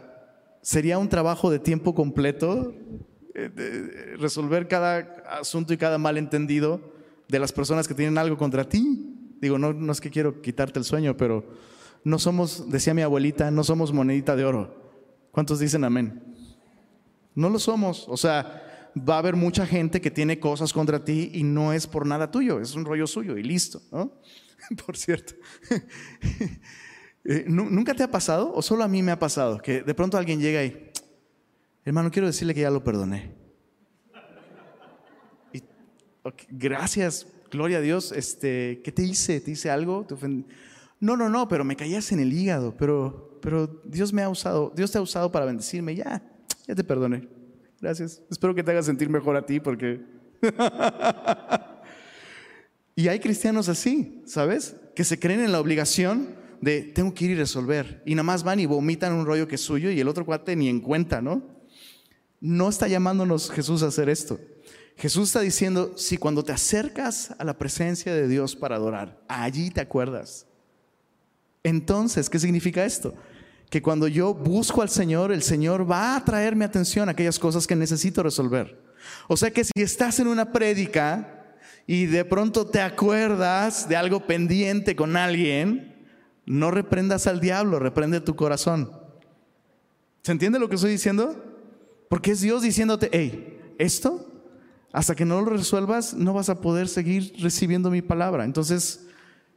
[0.61, 2.73] sería un trabajo de tiempo completo
[3.35, 4.99] eh, resolver cada
[5.39, 6.81] asunto y cada malentendido
[7.27, 9.15] de las personas que tienen algo contra ti.
[9.41, 11.43] Digo, no, no es que quiero quitarte el sueño, pero
[12.03, 14.75] no somos, decía mi abuelita, no somos monedita de oro.
[15.31, 16.32] ¿Cuántos dicen amén?
[17.35, 18.05] No lo somos.
[18.07, 21.87] O sea, va a haber mucha gente que tiene cosas contra ti y no es
[21.87, 24.11] por nada tuyo, es un rollo suyo y listo, ¿no?
[24.85, 25.33] Por cierto.
[27.25, 30.17] Eh, ¿Nunca te ha pasado o solo a mí me ha pasado que de pronto
[30.17, 30.91] alguien llega y,
[31.85, 33.31] hermano, quiero decirle que ya lo perdoné?
[36.49, 38.11] gracias, gloria a Dios.
[38.11, 39.39] Este, ¿Qué te hice?
[39.39, 40.05] ¿Te hice algo?
[40.05, 40.17] ¿Te
[40.99, 44.73] no, no, no, pero me caías en el hígado, pero, pero Dios me ha usado,
[44.75, 46.21] Dios te ha usado para bendecirme, ya.
[46.67, 47.27] Ya te perdoné.
[47.81, 48.21] Gracias.
[48.29, 50.01] Espero que te haga sentir mejor a ti porque...
[52.95, 54.75] y hay cristianos así, ¿sabes?
[54.95, 58.01] Que se creen en la obligación de tengo que ir y resolver.
[58.05, 60.55] Y nada más van y vomitan un rollo que es suyo y el otro cuate
[60.55, 61.43] ni en cuenta, ¿no?
[62.39, 64.39] No está llamándonos Jesús a hacer esto.
[64.95, 69.71] Jesús está diciendo, si cuando te acercas a la presencia de Dios para adorar, allí
[69.71, 70.45] te acuerdas.
[71.63, 73.15] Entonces, ¿qué significa esto?
[73.73, 77.39] Que cuando yo busco al Señor, el Señor va a traer mi atención a aquellas
[77.39, 78.79] cosas que necesito resolver.
[79.27, 81.55] O sea que si estás en una prédica
[81.87, 86.05] y de pronto te acuerdas de algo pendiente con alguien,
[86.45, 88.91] no reprendas al diablo, reprende tu corazón.
[90.21, 91.43] ¿Se entiende lo que estoy diciendo?
[92.11, 94.31] Porque es Dios diciéndote, hey, esto,
[94.91, 98.45] hasta que no lo resuelvas, no vas a poder seguir recibiendo mi palabra.
[98.45, 99.07] Entonces,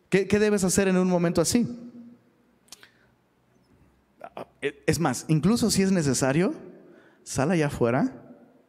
[0.08, 1.68] ¿qué, qué debes hacer en un momento así?
[4.86, 6.54] Es más, incluso si es necesario,
[7.22, 8.22] sal allá afuera,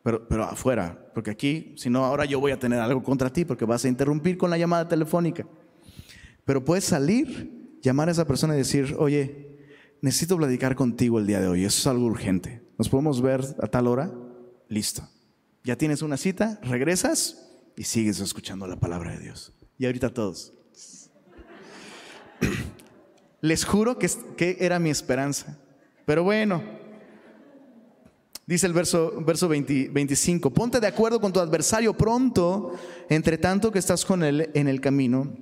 [0.03, 3.45] pero, pero afuera, porque aquí, si no, ahora yo voy a tener algo contra ti
[3.45, 5.45] porque vas a interrumpir con la llamada telefónica.
[6.45, 9.57] Pero puedes salir, llamar a esa persona y decir, oye,
[10.01, 12.63] necesito platicar contigo el día de hoy, eso es algo urgente.
[12.77, 14.11] ¿Nos podemos ver a tal hora?
[14.69, 15.07] Listo.
[15.63, 19.53] Ya tienes una cita, regresas y sigues escuchando la palabra de Dios.
[19.77, 20.53] Y ahorita todos.
[23.41, 25.59] Les juro que, que era mi esperanza.
[26.07, 26.63] Pero bueno,
[28.45, 32.75] dice el verso, verso 25, ponte de acuerdo con tu adversario pronto,
[33.09, 35.35] entre tanto que estás con él en el camino.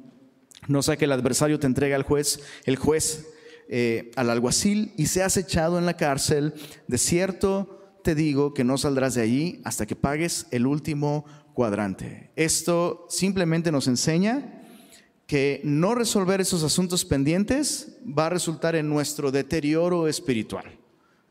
[0.67, 3.28] No sea que el adversario te entregue al juez, el juez
[3.69, 6.56] eh, al alguacil y seas echado en la cárcel.
[6.88, 12.32] De cierto te digo que no saldrás de allí hasta que pagues el último cuadrante.
[12.36, 14.64] Esto simplemente nos enseña
[15.27, 20.79] que no resolver esos asuntos pendientes va a resultar en nuestro deterioro espiritual.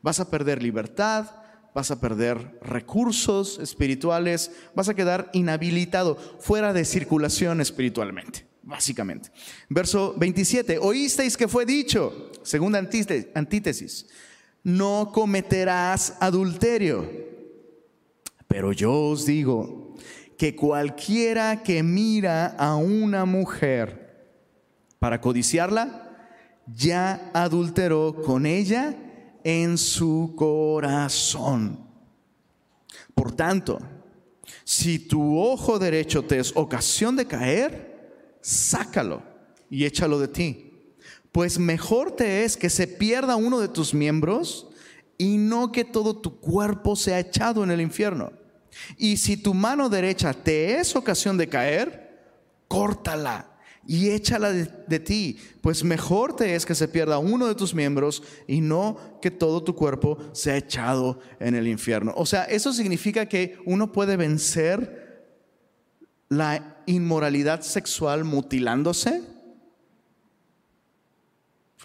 [0.01, 1.31] Vas a perder libertad,
[1.73, 9.29] vas a perder recursos espirituales, vas a quedar inhabilitado, fuera de circulación espiritualmente, básicamente.
[9.69, 14.07] Verso 27, oísteis que fue dicho, segunda antítesis,
[14.63, 17.09] no cometerás adulterio.
[18.47, 19.84] Pero yo os digo,
[20.37, 24.05] que cualquiera que mira a una mujer
[24.99, 26.05] para codiciarla,
[26.67, 28.95] ya adulteró con ella
[29.43, 31.79] en su corazón.
[33.13, 33.79] Por tanto,
[34.63, 39.21] si tu ojo derecho te es ocasión de caer, sácalo
[39.69, 40.71] y échalo de ti.
[41.31, 44.67] Pues mejor te es que se pierda uno de tus miembros
[45.17, 48.31] y no que todo tu cuerpo sea echado en el infierno.
[48.97, 52.05] Y si tu mano derecha te es ocasión de caer,
[52.67, 53.51] córtala
[53.87, 58.23] y échala de, ti, pues mejor te es que se pierda uno de tus miembros
[58.47, 62.13] y no que todo tu cuerpo sea echado en el infierno.
[62.17, 65.05] O sea, eso significa que uno puede vencer
[66.29, 69.21] la inmoralidad sexual mutilándose.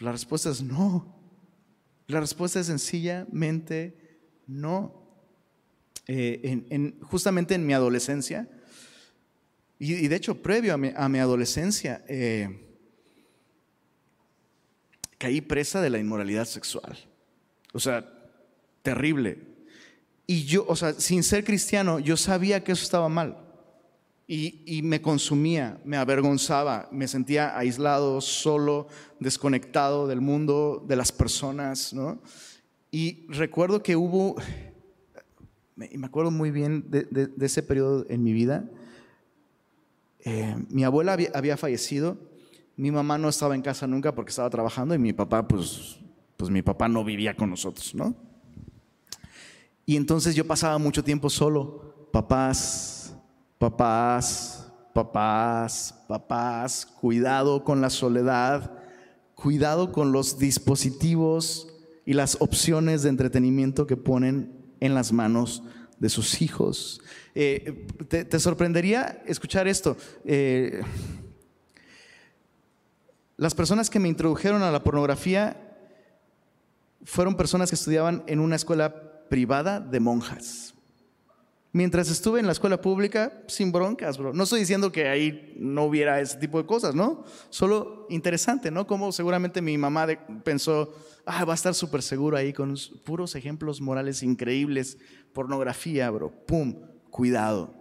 [0.00, 1.14] La respuesta es no.
[2.06, 4.99] La respuesta es sencillamente no.
[6.12, 8.48] Eh, en, justamente en mi adolescencia,
[9.78, 12.66] y, de hecho previo a mi, adolescencia, eh,
[15.18, 16.98] caí presa de la inmoralidad sexual.
[17.72, 18.04] O sea,
[18.82, 19.38] terrible.
[20.26, 23.38] Y yo, o sea, sin ser cristiano, yo sabía que eso estaba mal.
[24.26, 28.88] Y, y, me consumía, me avergonzaba, me sentía aislado, solo,
[29.20, 32.20] desconectado del mundo, de las personas, ¿no?
[32.90, 34.34] Y recuerdo que hubo,
[35.90, 38.68] y me acuerdo muy bien de, ese periodo en mi vida.
[40.24, 42.18] Eh, mi abuela había, fallecido,
[42.76, 45.98] mi mamá no estaba en casa nunca porque estaba trabajando y mi papá, pues,
[46.36, 48.14] pues mi papá no vivía con nosotros, ¿no?
[49.86, 53.14] Y entonces yo pasaba mucho tiempo solo, papás,
[53.58, 58.72] papás, papás, papás, cuidado con la soledad,
[59.34, 61.68] cuidado con los dispositivos
[62.04, 65.62] y las opciones de entretenimiento que ponen en las manos
[65.98, 67.00] de sus hijos.
[67.34, 69.96] Eh, te, sorprendería escuchar esto.
[70.24, 70.82] Eh,
[73.36, 75.56] las personas que me introdujeron a la pornografía
[77.04, 80.74] fueron personas que estudiaban en una escuela privada de monjas.
[81.72, 84.32] Mientras estuve en la escuela pública, sin broncas, bro.
[84.32, 87.24] No estoy diciendo que ahí no hubiera ese tipo de cosas, ¿no?
[87.48, 88.88] Solo interesante, ¿no?
[88.88, 90.08] Como seguramente mi mamá
[90.42, 90.92] pensó,
[91.26, 94.98] ah, va a estar súper seguro ahí con puros ejemplos morales increíbles,
[95.32, 96.32] pornografía, bro.
[96.44, 96.74] Pum,
[97.08, 97.72] cuidado,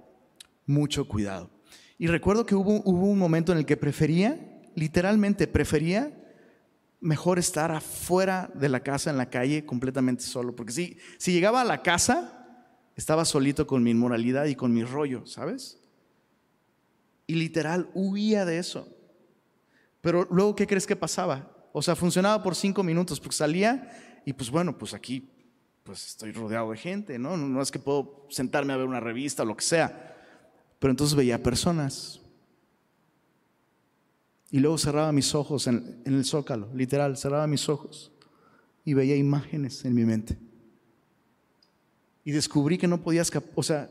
[0.67, 1.49] mucho cuidado.
[1.97, 6.15] Y recuerdo que hubo, hubo un momento en el que prefería, literalmente prefería
[7.01, 10.55] mejor estar afuera de la casa, en la calle, completamente solo.
[10.55, 12.38] Porque si, si llegaba a la casa,
[12.99, 15.79] estaba solito con mi inmoralidad y con mi rollo, ¿sabes?
[17.27, 18.89] Y literal huía de eso.
[20.01, 21.49] Pero luego, ¿qué crees que pasaba?
[21.71, 25.29] O sea, funcionaba por cinco minutos, porque salía y pues bueno, pues aquí
[25.83, 27.37] pues estoy rodeado de gente, ¿no?
[27.37, 30.17] No es que puedo sentarme a ver una revista o lo que sea.
[30.77, 32.19] Pero entonces veía personas.
[34.51, 38.11] Y luego cerraba mis ojos en, en el zócalo, literal, cerraba mis ojos.
[38.83, 40.48] y veía imágenes en mi mente.
[42.29, 43.89] Y descubrí que no podía escapar, o sea,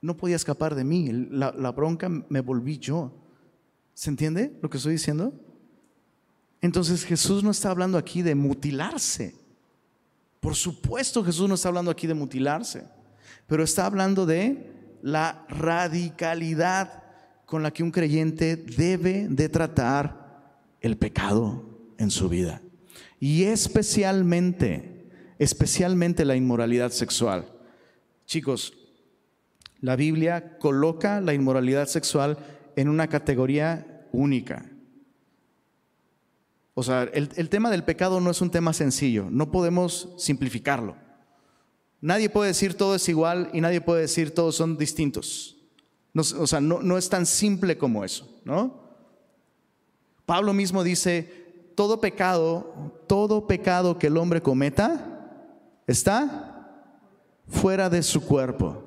[0.00, 1.10] no podía escapar de mí.
[1.12, 3.12] La, la bronca me volví yo.
[3.92, 5.34] ¿Se entiende lo que estoy diciendo?
[6.62, 9.34] Entonces Jesús no está hablando aquí de mutilarse.
[10.40, 12.84] Por supuesto Jesús no está hablando aquí de mutilarse,
[13.46, 14.72] pero está hablando de
[15.02, 17.02] la radicalidad
[17.44, 22.62] con la que un creyente debe de tratar el pecado en su vida.
[23.20, 24.97] Y especialmente,
[25.38, 27.46] especialmente la inmoralidad sexual.
[28.26, 28.74] Chicos,
[29.80, 32.38] la Biblia coloca la inmoralidad sexual
[32.76, 34.66] en una categoría única.
[36.74, 40.96] O sea, el, tema del pecado no es un tema sencillo, no podemos simplificarlo.
[42.00, 45.56] Nadie puede decir todo es igual y nadie puede decir todos son distintos.
[46.14, 48.88] o sea, no, no es tan simple como eso, ¿no?
[50.24, 55.07] Pablo mismo dice, todo pecado, todo pecado que el hombre cometa
[55.88, 56.54] está
[57.48, 58.84] fuera de su cuerpo.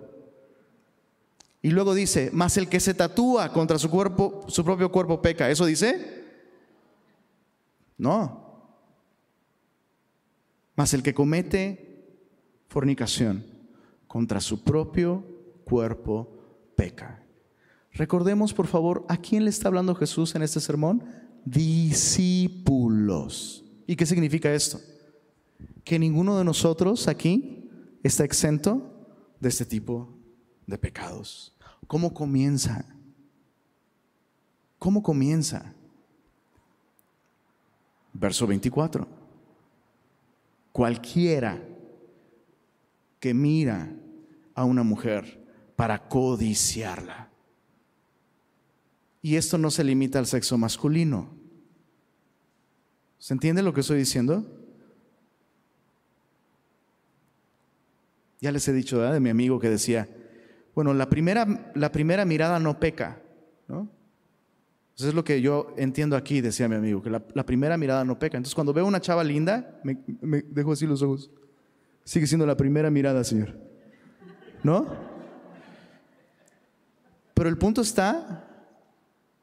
[1.61, 5.49] Y luego dice, más el que se tatúa contra su cuerpo, su propio cuerpo peca.
[5.49, 6.23] ¿Eso dice?
[7.97, 8.39] No.
[10.75, 12.05] Más el que comete
[12.67, 13.45] fornicación
[14.07, 15.23] contra su propio
[15.65, 16.39] cuerpo
[16.75, 17.21] peca.
[17.93, 21.03] Recordemos, por favor, a quién le está hablando Jesús en este sermón.
[21.45, 22.45] Discípulos.
[23.85, 24.79] ¿Y qué significa esto?
[25.83, 27.69] Que ninguno de nosotros aquí
[28.03, 28.91] está exento
[29.39, 30.09] de este tipo
[30.67, 31.55] de pecados.
[31.87, 32.85] ¿Cómo comienza?
[34.79, 35.73] ¿Cómo comienza?
[38.13, 39.07] Verso 24.
[40.71, 41.61] Cualquiera
[43.19, 43.93] que mira
[44.55, 47.29] a una mujer para codiciarla.
[49.21, 51.29] Y esto no se limita al sexo masculino.
[53.19, 54.60] ¿Se entiende lo que estoy diciendo?
[58.41, 60.09] Ya les he dicho de mi amigo que decía,
[60.73, 63.21] bueno, la primera, la primera mirada no peca,
[63.67, 63.87] ¿no?
[64.97, 68.19] Eso es lo que yo entiendo aquí, decía mi amigo, que la, primera mirada no
[68.19, 68.37] peca.
[68.37, 71.31] Entonces, cuando veo una chava linda, me dejo así los ojos.
[72.03, 73.57] Sigue siendo la primera mirada, Señor.
[74.63, 74.85] ¿No?
[77.33, 78.47] Pero el punto está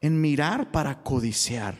[0.01, 1.75] en mirar para codiciar.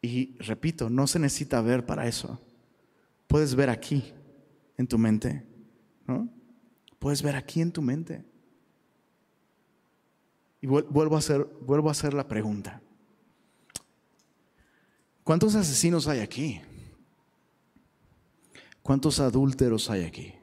[0.00, 2.40] Y repito, no se necesita ver para eso.
[3.26, 4.12] Puedes ver aquí,
[4.76, 5.44] en tu mente.
[6.98, 8.24] Puedes ver aquí en tu mente.
[10.60, 12.80] Y vuelvo a hacer, vuelvo a hacer la pregunta.
[15.22, 16.62] ¿Cuántos asesinos hay aquí?
[18.82, 20.34] ¿Cuántos adúlteros hay aquí?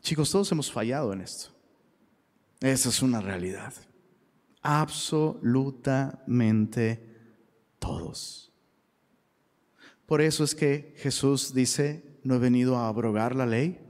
[0.00, 1.50] Chicos, todos hemos fallado en esto.
[2.60, 3.74] Esa es una realidad.
[4.62, 7.04] Absolutamente
[7.80, 8.45] todos.
[10.06, 13.80] Por eso es que Jesús dice, no he venido a abrogar la ley,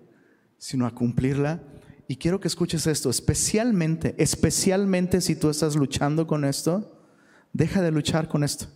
[0.58, 1.62] sino a cumplirla.
[2.08, 7.02] Y quiero que escuches esto, especialmente, especialmente si tú estás luchando con esto,
[7.52, 8.66] deja de luchar con esto.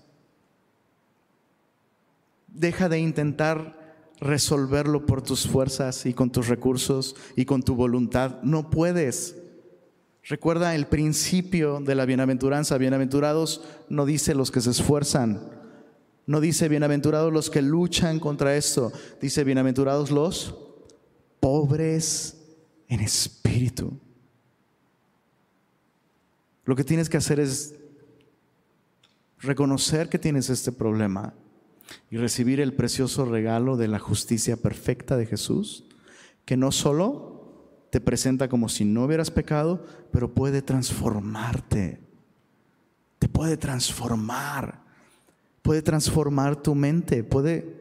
[2.49, 3.79] Deja de intentar
[4.21, 8.43] resolverlo por tus fuerzas y con tus recursos y con tu voluntad.
[8.43, 9.37] No puedes.
[10.25, 12.77] Recuerda el principio de la bienaventuranza.
[12.77, 15.60] Bienaventurados no dice los que se esfuerzan,
[16.31, 20.55] no dice bienaventurados los que luchan contra esto, dice bienaventurados los
[21.41, 22.37] pobres
[22.87, 23.99] en espíritu.
[26.65, 27.75] Lo que tienes que hacer es
[29.41, 31.35] reconocer que tienes este problema
[32.13, 35.83] y recibir el precioso regalo de la justicia perfecta de Jesús,
[36.45, 41.99] que no solo te presenta como si no hubieras pecado, pero puede transformarte.
[43.19, 44.90] Te puede transformar.
[45.63, 47.25] Puede transformar tu mente.
[47.25, 47.77] Puede,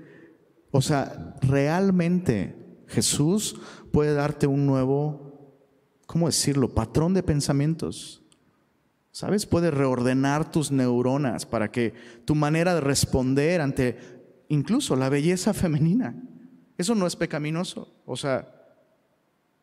[0.72, 2.56] o sea, realmente
[2.88, 3.60] Jesús
[3.92, 5.58] puede darte un nuevo,
[6.06, 8.24] ¿cómo decirlo?, patrón de pensamientos.
[9.12, 9.46] ¿Sabes?
[9.46, 11.94] Puede reordenar tus neuronas para que
[12.26, 13.98] tu manera de responder ante
[14.50, 16.16] incluso la belleza femenina,
[16.78, 17.94] eso no es pecaminoso.
[18.06, 18.48] O sea,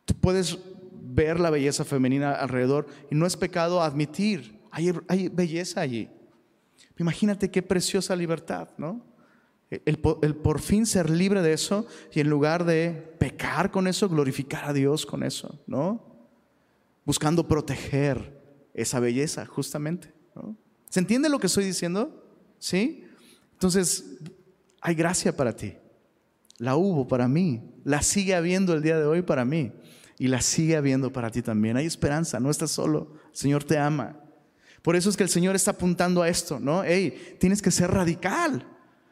[0.05, 0.59] tú puedes
[1.03, 6.11] ver la belleza femenina alrededor y no es pecado admitir, hay, hay belleza allí.
[6.99, 9.05] Imagínate qué preciosa libertad, ¿no?
[9.68, 14.64] El, por fin ser libre de eso y en lugar de pecar con eso, glorificar
[14.66, 16.31] a Dios con eso, ¿no?
[17.05, 18.41] Buscando proteger
[18.74, 20.12] esa belleza, justamente.
[20.89, 22.24] ¿Se entiende lo que estoy diciendo?
[22.59, 23.05] ¿Sí?
[23.53, 24.18] Entonces,
[24.81, 25.74] hay gracia para ti.
[26.59, 29.72] La hubo para mí, la sigue habiendo el día de hoy para mí
[30.18, 31.77] y la sigue habiendo para ti también.
[31.77, 34.20] Hay esperanza, no estás solo, el Señor te ama.
[34.87, 36.84] Por eso es que el Señor está apuntando a esto, ¿no?
[36.84, 38.64] Hey, tienes que ser radical.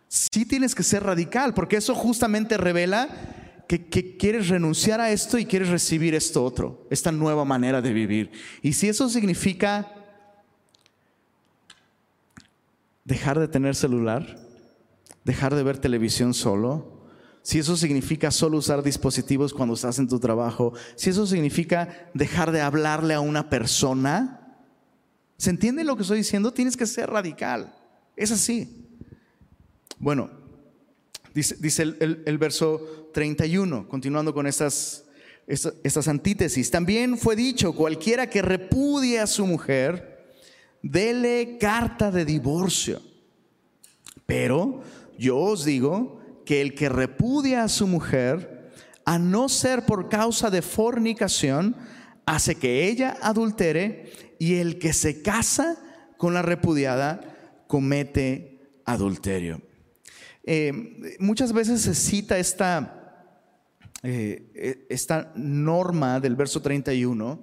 [0.06, 3.08] Sí tienes que ser radical, porque eso justamente revela
[3.66, 7.92] que, que, quieres renunciar a esto y quieres recibir esto otro, esta nueva manera de
[7.92, 8.30] vivir.
[8.62, 9.92] Y si eso significa
[13.04, 14.38] dejar de tener celular,
[15.24, 17.02] dejar de ver televisión solo,
[17.42, 22.52] si eso significa solo usar dispositivos cuando estás en tu trabajo, si eso significa dejar
[22.52, 24.43] de hablarle a una persona,
[25.36, 26.52] ¿se entiende lo que estoy diciendo?
[26.52, 27.74] Tienes que ser radical.
[28.16, 28.86] Es así.
[29.98, 30.30] Bueno,
[31.34, 35.04] dice, el, verso 31, continuando con estas,
[35.46, 36.70] estas, antítesis.
[36.70, 40.34] También fue dicho, cualquiera que repudie a su mujer,
[40.82, 43.00] dele carta de divorcio.
[44.26, 44.82] Pero
[45.18, 48.70] yo os digo, que el que repudia a su mujer,
[49.04, 51.76] a no ser por causa de fornicación,
[52.26, 55.76] hace que ella adultere y el que se casa
[56.16, 57.20] con la repudiada
[57.66, 59.60] comete adulterio.
[60.44, 63.30] Eh, muchas veces se cita esta,
[64.02, 67.40] eh, esta norma del verso 31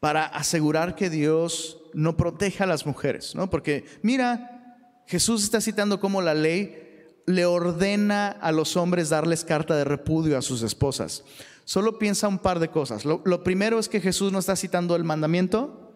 [0.00, 3.50] para asegurar que Dios no proteja a las mujeres, ¿no?
[3.50, 4.58] Porque mira,
[5.06, 6.84] Jesús está citando cómo la ley
[7.26, 11.24] le ordena a los hombres darles carta de repudio a sus esposas.
[11.64, 13.04] Solo piensa un par de cosas.
[13.04, 15.87] Lo, primero es que Jesús no está citando el mandamiento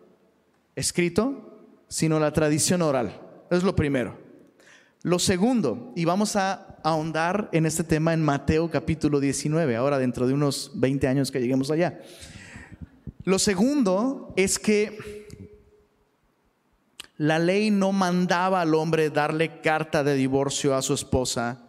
[0.77, 3.21] escrito, sino la tradición oral.
[3.51, 4.19] Es lo primero.
[5.03, 10.27] Lo segundo, y vamos a ahondar en este tema en Mateo capítulo 19, ahora dentro
[10.27, 12.01] de unos 20 años que lleguemos allá.
[13.25, 15.27] Lo segundo es que
[17.17, 21.67] la ley no mandaba al hombre darle carta de divorcio a su esposa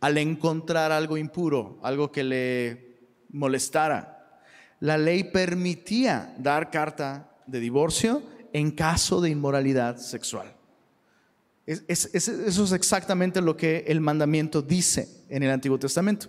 [0.00, 2.98] al encontrar algo impuro, algo que le
[3.30, 4.40] molestara.
[4.80, 8.22] La ley permitía dar carta de divorcio
[8.52, 10.54] en caso de inmoralidad sexual.
[11.66, 16.26] eso es exactamente lo que el mandamiento dice en el Antiguo Testamento.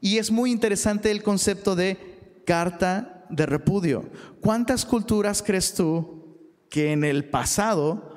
[0.00, 4.10] Y es muy interesante el concepto de carta de repudio.
[4.40, 6.24] ¿Cuántas culturas crees tú
[6.68, 8.14] que en el pasado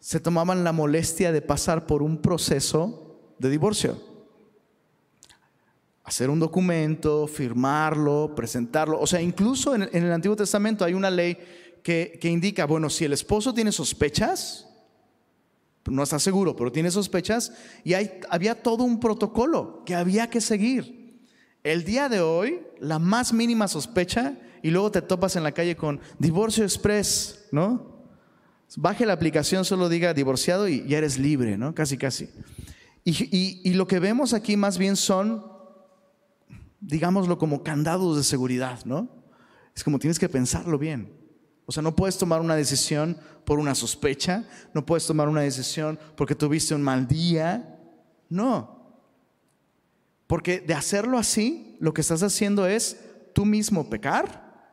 [0.00, 4.00] se tomaban la molestia de pasar por un proceso de divorcio.
[6.04, 8.98] Hacer un documento, firmarlo, presentarlo.
[8.98, 11.36] O sea, incluso en, el Antiguo Testamento hay una ley
[11.82, 14.66] que, indica, bueno, si el esposo tiene sospechas,
[15.86, 17.52] no está seguro, pero tiene sospechas,
[17.84, 21.18] y hay, había todo un protocolo que había que seguir.
[21.64, 25.76] El día de hoy, la más mínima sospecha y luego te topas en la calle
[25.76, 27.98] con divorcio express, ¿no?
[28.76, 31.74] Baje la aplicación, solo diga divorciado y ya eres libre, ¿no?
[31.74, 32.28] Casi, casi.
[33.04, 35.42] Y, lo que vemos aquí más bien son,
[36.80, 39.08] digámoslo como candados de seguridad, ¿no?
[39.74, 41.17] Es como tienes que pensarlo bien.
[41.68, 45.98] O sea, no puedes tomar una decisión por una sospecha, no puedes tomar una decisión
[46.16, 47.78] porque tuviste un mal día,
[48.30, 48.96] no.
[50.26, 52.98] Porque de hacerlo así, lo que estás haciendo es
[53.34, 54.72] tú mismo pecar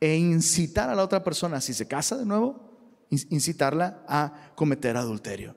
[0.00, 5.54] e incitar a la otra persona, si se casa de nuevo, incitarla a cometer adulterio.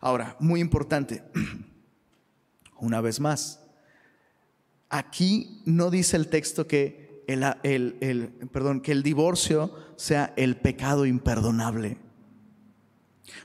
[0.00, 1.22] Ahora, muy importante,
[2.80, 3.60] una vez más,
[4.88, 11.98] aquí no dice el texto que el, perdón, que el divorcio sea el pecado imperdonable.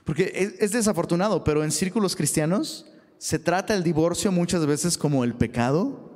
[0.04, 2.86] Porque es, es desafortunado, pero en círculos cristianos
[3.18, 6.10] se trata el divorcio muchas veces como el pecado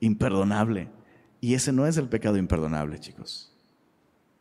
[0.00, 0.88] imperdonable.
[1.40, 3.52] Y ese no es el pecado imperdonable, chicos.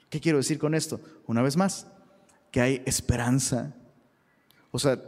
[0.09, 0.99] ¿Qué quiero decir con esto?
[1.25, 1.87] Una vez más,
[2.51, 3.75] que hay esperanza.
[4.71, 5.01] O sea,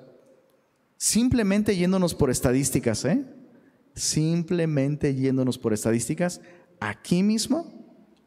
[0.97, 3.23] simplemente yéndonos por estadísticas, ¿eh?
[3.95, 6.41] Simplemente yéndonos por estadísticas,
[6.79, 7.79] aquí mismo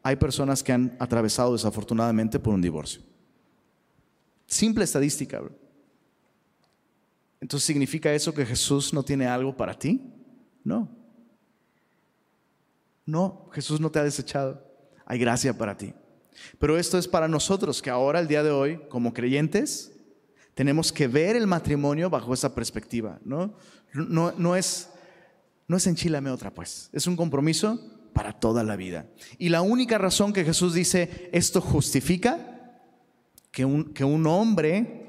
[0.03, 3.03] hay personas que han atravesado desafortunadamente por un divorcio.
[4.47, 5.41] Simple estadística.
[7.41, 10.13] Entonces, ¿significa eso que Jesús no tiene algo para ti?
[10.65, 10.89] No.
[13.07, 14.65] No, Jesús no te ha desechado.
[15.07, 15.95] Hay gracia para ti.
[16.59, 19.93] Pero esto es para nosotros que ahora, el día de hoy, como creyentes,
[20.55, 23.19] tenemos que ver el matrimonio bajo esa perspectiva.
[23.25, 23.55] No,
[23.95, 24.89] no, es,
[25.67, 26.91] no es enchilame otra, pues.
[26.93, 27.81] Es un compromiso
[28.13, 29.07] para toda la vida.
[29.39, 32.81] Y la única razón que Jesús dice esto justifica
[33.51, 35.03] que un, que un hombre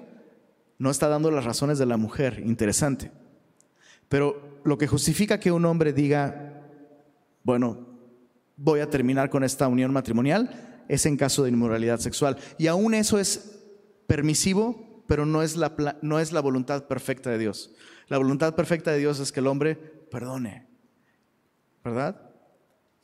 [0.78, 2.42] no está dando las razones de la mujer.
[2.46, 3.12] Interesante.
[4.10, 6.62] Pero lo que justifica que un hombre diga,
[7.44, 7.88] bueno,
[8.56, 12.38] voy a terminar con esta unión matrimonial, es en caso de inmoralidad sexual.
[12.58, 13.60] Y aún eso es
[14.08, 17.74] permisivo, pero no es la, no es la voluntad perfecta de Dios.
[18.08, 20.68] La voluntad perfecta de Dios es que el hombre perdone,
[21.84, 22.33] ¿verdad?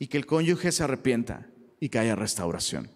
[0.00, 1.46] Y que el cónyuge se arrepienta
[1.78, 2.90] y que haya restauración.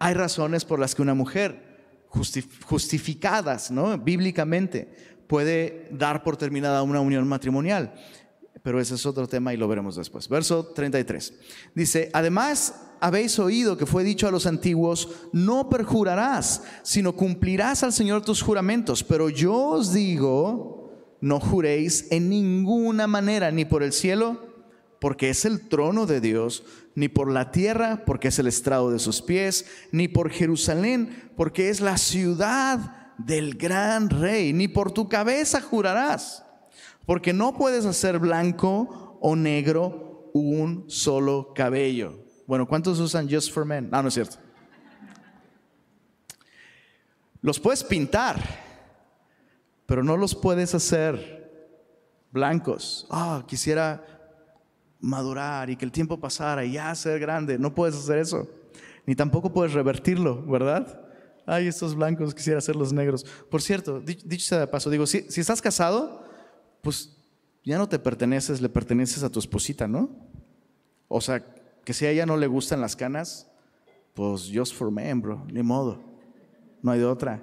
[0.00, 3.96] Hay razones por las que una mujer, justificadas ¿no?
[3.98, 4.88] bíblicamente,
[5.26, 7.94] puede dar por terminada una unión matrimonial.
[8.62, 10.28] Pero ese es otro tema y lo veremos después.
[10.28, 11.34] Verso 33.
[11.74, 17.92] Dice, además habéis oído que fue dicho a los antiguos, no perjurarás, sino cumplirás al
[17.92, 19.04] Señor tus juramentos.
[19.04, 24.53] Pero yo os digo, no juréis en ninguna manera, ni por el cielo,
[25.04, 26.62] porque es el trono de Dios,
[26.94, 31.68] ni por la tierra, porque es el estrado de sus pies, ni por Jerusalén, porque
[31.68, 36.42] es la ciudad del gran rey, ni por tu cabeza jurarás,
[37.04, 42.24] porque no puedes hacer blanco o negro un solo cabello.
[42.46, 43.90] Bueno, ¿cuántos usan Just for Men?
[43.90, 44.36] No, no es cierto.
[47.42, 48.42] Los puedes pintar,
[49.84, 51.44] pero no los puedes hacer
[52.32, 53.06] blancos.
[53.10, 54.13] Ah, quisiera
[55.04, 57.58] madurar y que el tiempo pasara y ya ser grande.
[57.58, 58.48] No puedes hacer eso.
[59.06, 61.00] Ni tampoco puedes revertirlo, ¿verdad?
[61.46, 63.24] Ay, estos blancos quisiera hacerlos negros.
[63.50, 66.24] Por cierto, dicho sea de paso, digo, si, si estás casado,
[66.80, 67.16] pues
[67.62, 70.08] ya no te perteneces, le perteneces a tu esposita, ¿no?
[71.08, 71.44] O sea,
[71.84, 73.46] que si a ella no le gustan las canas,
[74.14, 76.02] pues just for men, bro, ni modo.
[76.82, 77.42] No hay de otra.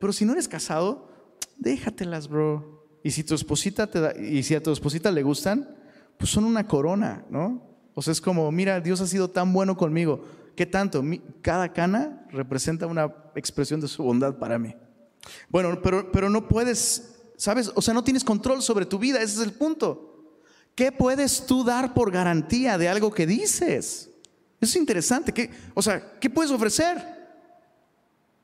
[0.00, 1.08] Pero si no eres casado,
[1.56, 2.88] déjatelas, bro.
[3.04, 5.77] Y si tu esposita te da, y si a tu esposita le gustan,
[6.18, 7.62] pues son una corona, ¿no?
[7.94, 10.24] O sea, es como, mira, Dios ha sido tan bueno conmigo.
[10.54, 11.02] ¿Qué tanto?
[11.40, 14.74] Cada cana representa una expresión de su bondad para mí.
[15.48, 17.70] Bueno, pero, pero no puedes, ¿sabes?
[17.74, 20.34] O sea, no tienes control sobre tu vida, ese es el punto.
[20.74, 24.10] ¿Qué puedes tú dar por garantía de algo que dices?
[24.60, 25.32] Es interesante.
[25.32, 27.18] ¿Qué, o sea, ¿qué puedes ofrecer?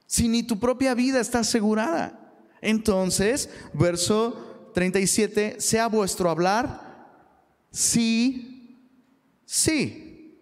[0.07, 2.35] Si ni tu propia vida está asegurada.
[2.61, 6.84] Entonces, verso 37, sea vuestro hablar
[7.75, 8.79] sí,
[9.45, 10.39] sí,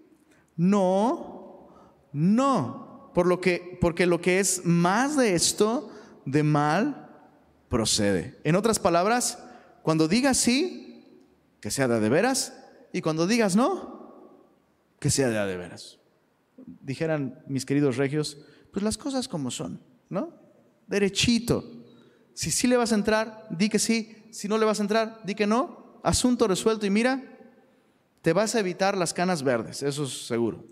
[0.54, 1.70] no,
[2.12, 5.90] no, por lo que, porque lo que es más de esto,
[6.26, 7.08] de mal,
[7.70, 8.38] procede.
[8.44, 9.42] En otras palabras,
[9.82, 11.26] cuando digas sí,
[11.60, 12.52] que sea de, veras,
[12.92, 14.38] y cuando digas no,
[15.00, 15.98] que sea de, de veras.
[16.66, 19.80] Dijeran mis queridos regios, pues las cosas como son,
[20.10, 20.34] ¿no?
[20.86, 21.64] Derechito.
[22.34, 24.26] Si sí le vas a entrar, di que sí.
[24.30, 27.22] Si no le vas a entrar, di que no asunto resuelto y mira,
[28.22, 30.64] te vas a evitar las canas verdes, eso es seguro.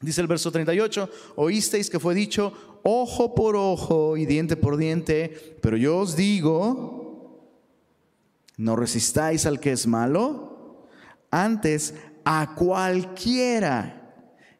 [0.00, 5.56] Dice el verso 38, oísteis que fue dicho, ojo por ojo y diente por diente,
[5.62, 7.48] pero yo os digo,
[8.56, 10.86] no resistáis al que es malo,
[11.30, 11.94] antes
[12.24, 14.00] a cualquiera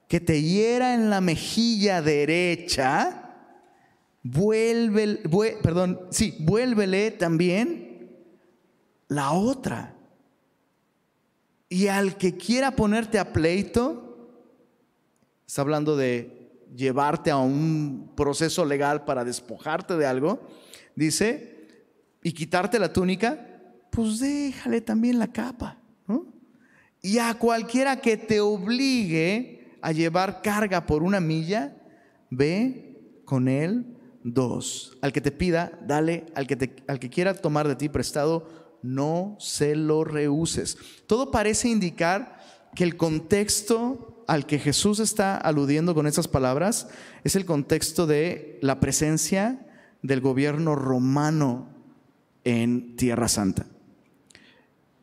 [0.09, 3.24] que te hiera en la mejilla derecha,
[4.22, 5.20] vuelve,
[5.62, 7.93] perdón, sí, vuélvele también
[9.15, 9.95] la otra.
[11.69, 14.41] Y al que quiera ponerte a pleito,
[15.47, 20.41] está hablando de llevarte a un proceso legal para despojarte de algo,
[20.95, 21.69] dice,
[22.23, 23.47] y quitarte la túnica,
[23.91, 25.79] pues déjale también la capa.
[27.01, 31.77] Y a cualquiera que te obligue a llevar carga por una milla,
[32.31, 34.97] ve con él dos.
[35.03, 38.64] Al que te pida, dale, al que, te, al que quiera tomar de ti prestado,
[38.85, 40.76] no se lo rehuses.
[41.07, 42.39] Todo parece indicar
[42.74, 46.89] que el contexto al que Jesús está aludiendo con estas palabras
[47.24, 49.66] es el contexto de la presencia
[50.03, 51.68] del gobierno romano
[52.45, 53.66] en Tierra Santa.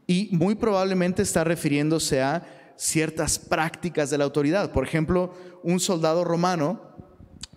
[0.06, 4.72] Y muy probablemente está refiriéndose a ciertas prácticas de la autoridad.
[4.72, 6.82] Por ejemplo, un soldado romano,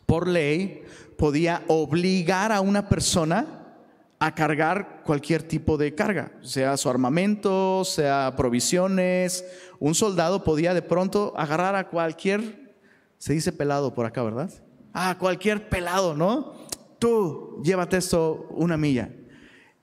[0.06, 0.84] por ley,
[1.18, 3.76] podía obligar a una persona
[4.18, 9.44] a cargar cualquier tipo de carga, sea su armamento, sea provisiones.
[9.78, 12.74] Un soldado podía de pronto agarrar a cualquier,
[13.18, 14.50] se dice pelado por acá, ¿verdad?
[14.92, 16.54] A cualquier pelado, ¿no?
[16.98, 19.10] Tú, llévate esto una milla.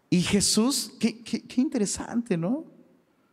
[0.09, 2.65] Y Jesús, qué, qué interesante, ¿no?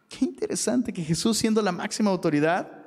[0.09, 2.78] Qué interesante que Jesús, siendo la máxima autoridad,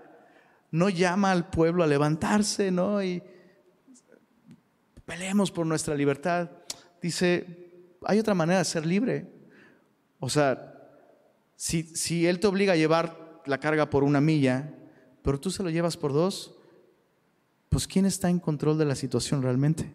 [0.72, 3.04] no llama al pueblo a levantarse, ¿no?
[3.04, 3.22] Y
[5.06, 6.50] peleemos por nuestra libertad.
[7.02, 7.61] Dice,
[8.06, 9.28] hay otra manera de ser libre.
[10.20, 10.74] O sea,
[11.56, 14.74] si, si Él te obliga a llevar la carga por una milla,
[15.22, 16.56] pero tú se lo llevas por dos,
[17.70, 19.94] pues ¿quién está en control de la situación realmente?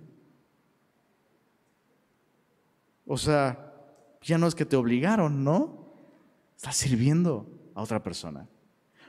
[3.07, 3.75] O sea,
[4.23, 5.93] ya no es que te obligaron, ¿no?
[6.57, 8.49] Estás sirviendo a otra persona.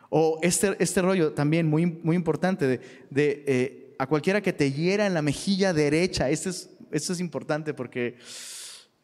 [0.09, 4.71] O este, este rollo también muy, muy importante de, de eh, a cualquiera que te
[4.71, 6.29] hiera en la mejilla derecha.
[6.29, 8.17] Esto es, esto es importante porque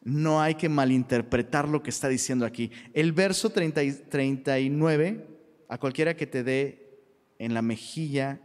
[0.04, 2.70] no hay que malinterpretar lo que está diciendo aquí.
[2.92, 5.26] El verso 39,
[5.68, 7.00] a cualquiera que te dé
[7.38, 8.40] en la mejilla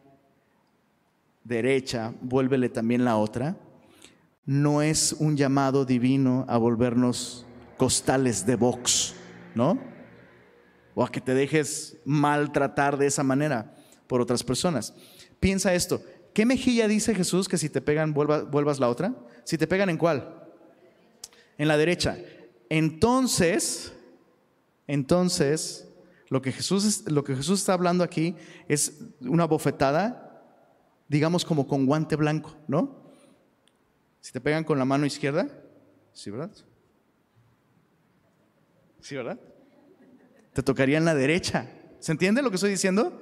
[1.43, 3.57] derecha, vuélvele también la otra,
[4.45, 7.45] no es un llamado divino a volvernos
[7.77, 9.15] costales de box,
[9.53, 9.79] ¿no?
[10.95, 13.75] O a que te dejes maltratar de esa manera
[14.07, 14.93] por otras personas.
[15.39, 16.01] Piensa esto,
[16.33, 19.13] ¿qué mejilla dice Jesús que si te pegan vuelvas la otra?
[19.43, 20.38] Si te pegan en cuál?
[21.59, 22.17] En la derecha.
[22.69, 23.93] Entonces,
[24.87, 25.87] entonces,
[26.29, 28.35] lo que Jesús, lo que Jesús está hablando aquí
[28.67, 30.43] es una bofetada,
[31.07, 33.11] digamos como con guante blanco, ¿no?
[34.21, 35.47] Si te pegan con la mano izquierda,
[36.13, 36.51] ¿sí, verdad?
[39.01, 39.39] ¿Sí, verdad?
[40.53, 41.69] Te tocaría en la derecha.
[41.99, 43.21] ¿Se entiende lo que estoy diciendo?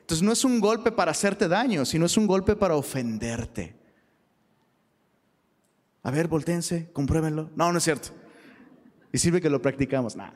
[0.00, 3.77] Entonces no es un golpe para hacerte daño, sino es un golpe para ofenderte.
[6.08, 7.50] A ver, voltense, compruébenlo.
[7.54, 8.08] No, no es cierto.
[9.12, 10.16] Y sirve que lo practicamos.
[10.16, 10.32] Nada.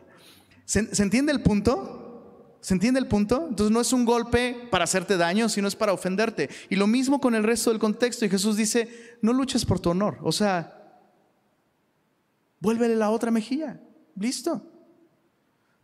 [0.66, 2.58] ¿Se, ¿Se entiende el punto?
[2.60, 3.46] ¿Se entiende el punto?
[3.48, 6.50] Entonces no es un golpe para hacerte daño, sino es para ofenderte.
[6.68, 8.26] Y lo mismo con el resto del contexto.
[8.26, 10.18] Y Jesús dice, no luches por tu honor.
[10.20, 11.00] O sea,
[12.60, 13.80] vuélvele la otra mejilla.
[14.14, 14.60] Listo.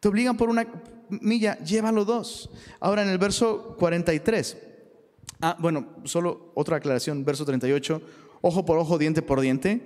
[0.01, 0.67] Te obligan por una
[1.09, 2.51] milla, llévalo dos.
[2.79, 4.59] Ahora en el verso 43.
[5.41, 8.03] Ah, bueno, solo otra aclaración, verso 38.
[8.41, 9.83] Ojo por ojo, diente por diente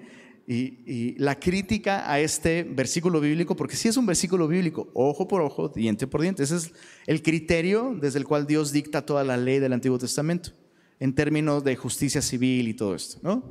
[0.47, 5.41] y, la crítica a este versículo bíblico, porque si es un versículo bíblico, ojo por
[5.41, 6.43] ojo, diente por diente.
[6.43, 6.73] Ese es
[7.07, 10.51] el criterio desde el cual Dios dicta toda la ley del Antiguo Testamento,
[10.99, 13.19] en términos de justicia civil y todo esto.
[13.23, 13.43] ¿no?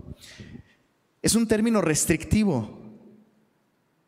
[1.22, 2.80] Es un término restrictivo.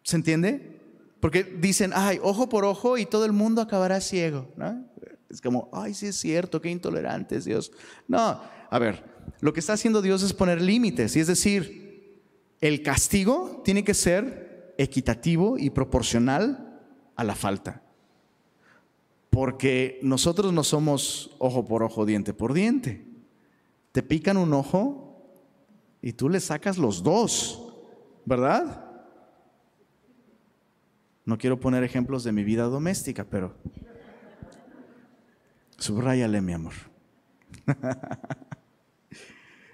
[0.03, 0.79] ¿Se entiende?
[1.19, 4.49] Porque dicen, ay, ojo por ojo y todo el mundo acabará ciego.
[4.57, 4.85] ¿no?
[5.29, 7.71] Es como, ay, sí es cierto, qué intolerante es Dios.
[8.07, 12.21] No, a ver, lo que está haciendo Dios es poner límites, y es decir,
[12.61, 16.81] el castigo tiene que ser equitativo y proporcional
[17.15, 17.81] a la falta.
[19.29, 23.05] Porque nosotros no somos ojo por ojo, diente por diente.
[23.91, 25.21] Te pican un ojo
[26.01, 27.73] y tú le sacas los dos,
[28.25, 28.91] ¿verdad?
[31.25, 33.55] No quiero poner ejemplos de mi vida doméstica, pero
[35.77, 36.73] subrayale, mi amor.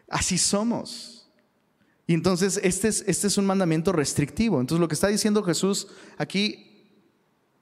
[0.10, 1.30] Así somos.
[2.08, 4.60] Y entonces este es, este es un mandamiento restrictivo.
[4.60, 5.88] Entonces lo que está diciendo Jesús
[6.18, 6.66] aquí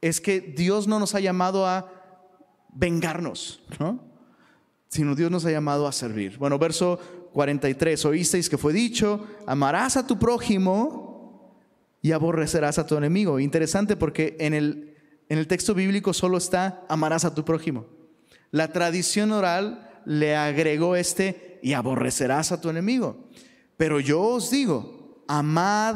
[0.01, 1.91] es que Dios no nos ha llamado a
[2.73, 4.07] vengarnos, ¿no?
[4.89, 6.37] sino Dios nos ha llamado a servir.
[6.37, 6.99] Bueno, verso
[7.33, 11.55] 43, oísteis que fue dicho, amarás a tu prójimo
[12.01, 13.39] y aborrecerás a tu enemigo.
[13.39, 14.95] Interesante porque en el,
[15.29, 17.85] en el texto bíblico solo está amarás a tu prójimo.
[18.51, 23.29] La tradición oral le agregó este y aborrecerás a tu enemigo.
[23.77, 25.95] Pero yo os digo, amad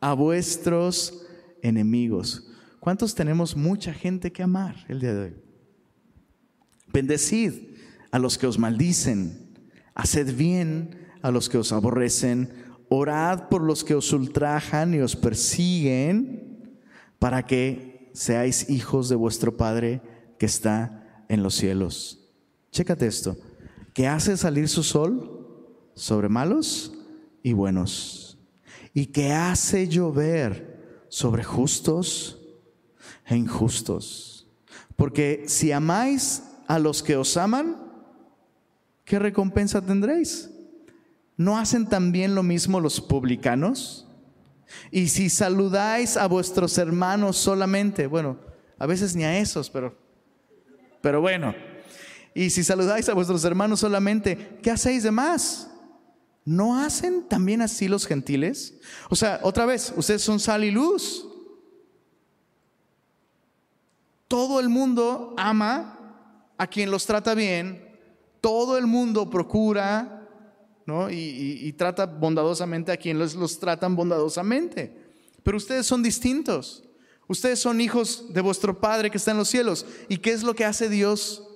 [0.00, 1.26] a vuestros
[1.62, 2.50] enemigos.
[2.80, 5.36] ¿Cuántos tenemos mucha gente que amar el día de hoy?
[6.92, 7.52] Bendecid
[8.10, 9.54] a los que os maldicen,
[9.94, 12.50] haced bien a los que os aborrecen,
[12.88, 16.78] orad por los que os ultrajan y os persiguen,
[17.18, 20.00] para que seáis hijos de vuestro Padre
[20.38, 22.30] que está en los cielos.
[22.70, 23.36] Chécate esto,
[23.98, 25.44] que hace salir su sol
[25.92, 26.92] sobre malos
[27.42, 28.38] y buenos,
[28.94, 32.38] y que hace llover sobre justos
[33.26, 34.46] e injustos.
[34.94, 37.76] Porque si amáis a los que os aman,
[39.04, 40.48] ¿qué recompensa tendréis?
[41.36, 44.06] ¿No hacen también lo mismo los publicanos?
[44.92, 48.38] Y si saludáis a vuestros hermanos solamente, bueno,
[48.78, 49.98] a veces ni a esos, pero,
[51.00, 51.52] pero bueno.
[52.38, 55.68] Y si saludáis a vuestros hermanos solamente, ¿qué hacéis de más?
[56.44, 58.74] ¿No hacen también así los gentiles?
[59.10, 61.26] O sea, otra vez, ustedes son sal y luz.
[64.28, 67.98] Todo el mundo ama a quien los trata bien,
[68.40, 70.28] todo el mundo procura
[70.86, 71.10] ¿no?
[71.10, 74.96] y, trata bondadosamente a quien los, los tratan bondadosamente.
[75.42, 76.84] Pero ustedes son distintos.
[77.26, 79.86] Ustedes son hijos de vuestro Padre que está en los cielos.
[80.08, 81.47] ¿Y qué es lo que hace Dios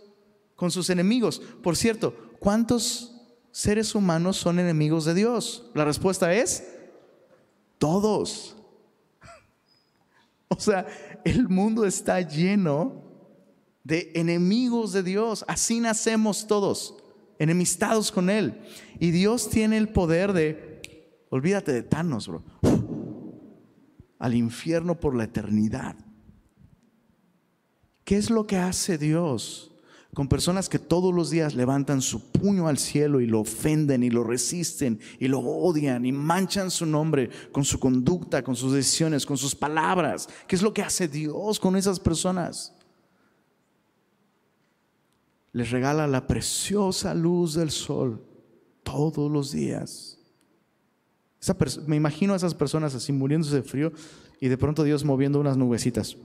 [0.62, 1.42] con sus enemigos?
[1.60, 5.68] Por cierto, ¿cuántos seres humanos son enemigos de Dios?
[5.74, 6.62] La respuesta es
[7.78, 8.56] todos.
[10.46, 10.86] O sea,
[11.24, 13.02] el mundo está lleno
[13.82, 15.44] de enemigos de Dios.
[15.48, 16.94] Así nacemos todos,
[17.40, 18.60] enemistados con Él.
[19.00, 20.80] Y Dios tiene el poder de,
[21.30, 22.44] olvídate de Thanos, bro,
[24.20, 25.96] al infierno por la eternidad.
[28.04, 29.71] ¿Qué es lo que hace Dios?
[30.14, 34.10] Con personas que todos los días levantan su puño al cielo y lo ofenden y
[34.10, 39.24] lo resisten y lo odian y manchan su nombre con su conducta, con sus decisiones,
[39.24, 40.28] con sus palabras.
[40.46, 42.74] ¿Qué es lo que hace Dios con esas personas?
[45.52, 48.24] les regala la preciosa luz del sol
[48.82, 50.18] todos los días.
[51.86, 53.92] me imagino a esas personas así muriéndose de frío
[54.40, 56.16] y de pronto Dios moviendo unas nubecitas.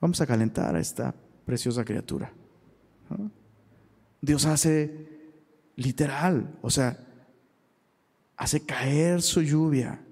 [0.00, 1.14] Vamos a calentar a esta
[1.46, 2.32] preciosa criatura.
[4.20, 5.08] Dios hace
[5.76, 6.98] literal, o sea,
[8.36, 10.04] hace caer su lluvia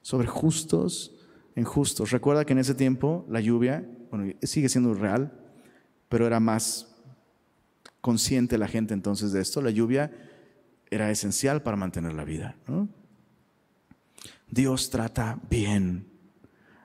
[0.00, 1.14] sobre justos
[1.56, 2.12] en justos.
[2.12, 5.32] Recuerda que en ese tiempo la lluvia, bueno, sigue siendo real,
[6.08, 6.94] pero era más
[8.00, 9.60] consciente la gente entonces de esto.
[9.60, 10.12] La lluvia
[10.90, 12.56] era esencial para mantener la vida.
[14.48, 16.06] Dios trata bien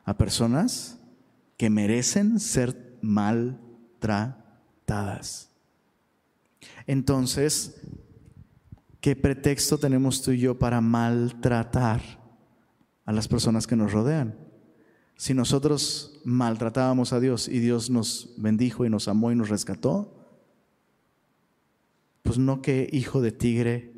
[0.04, 1.00] a personas
[1.56, 2.98] que merecen ser
[4.04, 5.50] maltratadas.
[6.88, 7.82] Entonces,
[9.02, 12.02] ¿qué pretexto tenemos tú y yo para maltratar
[13.06, 14.36] a las personas que nos rodean?
[15.16, 20.20] Si nosotros maltratábamos a Dios y Dios nos bendijo y nos amó y nos rescató,
[22.24, 23.94] pues no que hijo de tigre,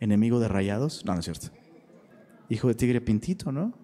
[0.00, 1.48] enemigo de rayados, no, no es cierto.
[2.48, 3.81] Hijo de tigre pintito, ¿no?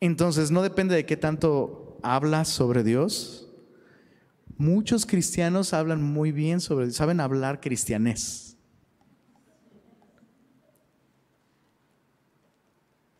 [0.00, 3.48] Entonces, no depende de qué tanto hablas sobre Dios.
[4.56, 8.56] Muchos cristianos hablan muy bien sobre, saben hablar cristianés.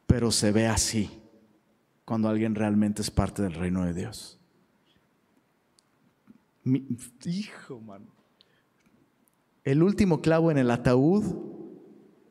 [0.06, 1.10] Pero se ve así
[2.04, 4.38] cuando alguien realmente es parte del reino de Dios
[7.24, 8.06] hijo, mano.
[9.64, 11.24] El último clavo en el ataúd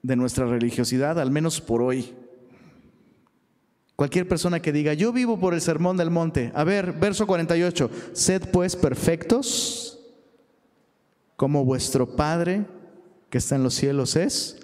[0.02, 2.14] de nuestra religiosidad, al menos por hoy.
[3.98, 6.52] Cualquier persona que diga, yo vivo por el sermón del monte.
[6.54, 7.90] A ver, verso 48.
[8.14, 10.00] Sed pues perfectos
[11.36, 12.68] como vuestro Padre
[13.32, 14.60] que está en los cielos es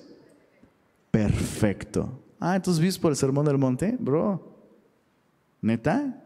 [1.10, 2.22] perfecto.
[2.40, 4.56] Ah, entonces vives por el sermón del monte, bro.
[5.62, 6.24] ¿Neta?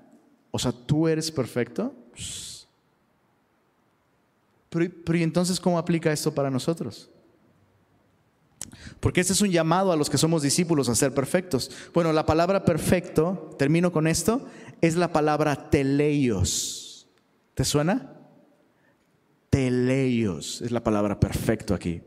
[0.52, 1.96] O sea, tú eres perfecto.
[4.70, 7.10] Pero, ¿y entonces cómo aplica esto para nosotros?
[9.00, 11.72] Porque este es un llamado a los que somos discípulos a ser perfectos.
[11.94, 14.46] Bueno, la palabra perfecto, termino con esto,
[14.82, 17.08] es la palabra teleios.
[17.54, 18.14] ¿Te suena?
[19.50, 22.02] Teleios es la palabra perfecto aquí.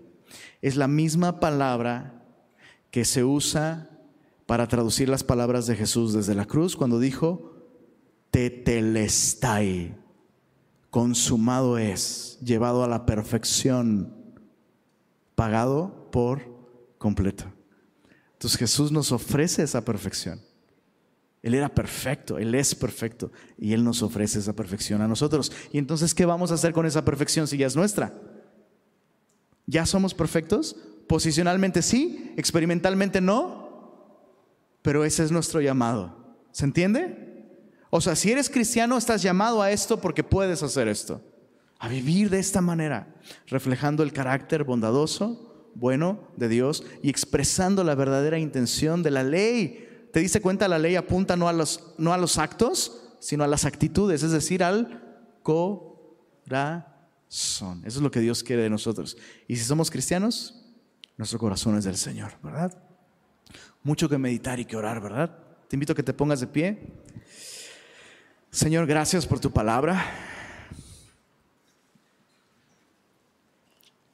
[0.63, 2.25] Es la misma palabra
[2.91, 3.91] que se usa
[4.47, 7.55] para traducir las palabras de Jesús desde la cruz cuando dijo
[8.31, 9.97] tetelestai,
[10.91, 14.15] consumado es, llevado a la perfección,
[15.35, 16.43] pagado por
[16.99, 17.45] completo.
[18.33, 20.41] Entonces Jesús nos ofrece esa perfección.
[21.43, 25.51] Él era perfecto, Él es perfecto y Él nos ofrece esa perfección a nosotros.
[25.73, 28.15] Y entonces, ¿qué vamos a hacer con esa perfección si ya es nuestra?
[29.67, 30.77] ¿Ya somos perfectos?
[31.07, 34.41] Posicionalmente sí, experimentalmente no,
[34.83, 36.37] pero ese es nuestro llamado.
[36.53, 37.31] ¿Se entiende?
[37.91, 41.23] O sea, si eres cristiano, estás llamado a esto porque puedes hacer esto.
[41.79, 43.15] A vivir de esta manera,
[43.47, 49.89] reflejando el carácter bondadoso, bueno de Dios y expresando la verdadera intención de la ley.
[50.13, 50.69] ¿Te diste cuenta?
[50.69, 54.33] La ley apunta no a los, no a los actos, sino a las actitudes, es
[54.33, 55.03] decir, al
[55.43, 56.85] corazón.
[57.85, 59.17] Eso es lo que Dios quiere de nosotros.
[59.47, 60.57] Y si somos cristianos,
[61.17, 62.77] nuestro corazón es del Señor, ¿verdad?
[63.83, 65.37] Mucho que meditar y que orar, ¿verdad?
[65.69, 66.93] Te invito a que te pongas de pie.
[68.51, 70.05] Señor, gracias por tu palabra.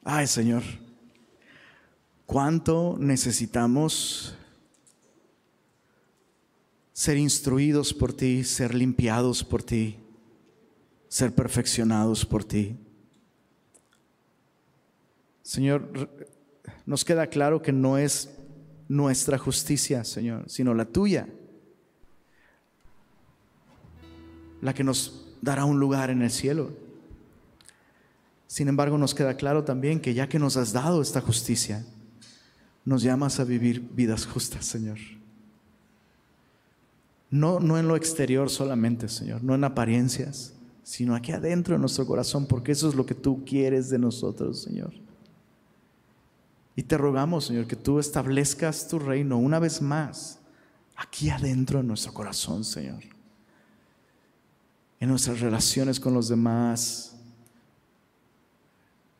[0.03, 0.63] Ay, Señor,
[2.27, 4.35] cuánto necesitamos
[6.93, 9.97] ser instruidos por ti, ser limpiados por ti,
[11.07, 12.77] ser perfeccionados por ti.
[15.41, 16.09] Señor,
[16.85, 18.29] nos queda claro que no es
[18.87, 21.27] nuestra justicia, Señor, sino la tuya
[24.61, 26.71] la que nos dará un lugar en el cielo.
[28.47, 31.85] Sin embargo, nos queda claro también que ya que nos has dado esta justicia,
[32.87, 34.97] nos llamas a vivir vidas justas, Señor.
[37.29, 42.07] No, no en lo exterior solamente, Señor, no en apariencias, sino aquí adentro de nuestro
[42.07, 44.93] corazón, porque eso es lo que tú quieres de nosotros, Señor.
[46.75, 50.39] Y te rogamos, Señor, que tú establezcas tu reino una vez más
[50.95, 53.03] aquí adentro de nuestro corazón, Señor
[54.99, 57.15] en nuestras relaciones con los demás,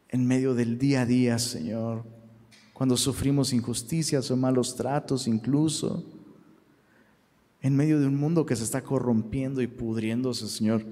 [0.10, 2.04] en medio del día a día, Señor,
[2.78, 6.06] cuando sufrimos injusticias o malos tratos incluso,
[7.60, 10.86] en medio de un mundo que se está corrompiendo y pudriéndose, Señor,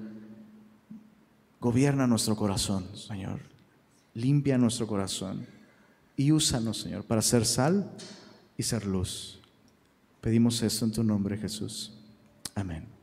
[1.60, 3.38] gobierna nuestro corazón, Señor,
[4.14, 5.46] limpia nuestro corazón
[6.16, 7.88] y úsanos, Señor, para ser sal
[8.58, 9.38] y ser luz.
[10.20, 11.92] Pedimos esto en tu nombre, Jesús.
[12.56, 12.95] Amén.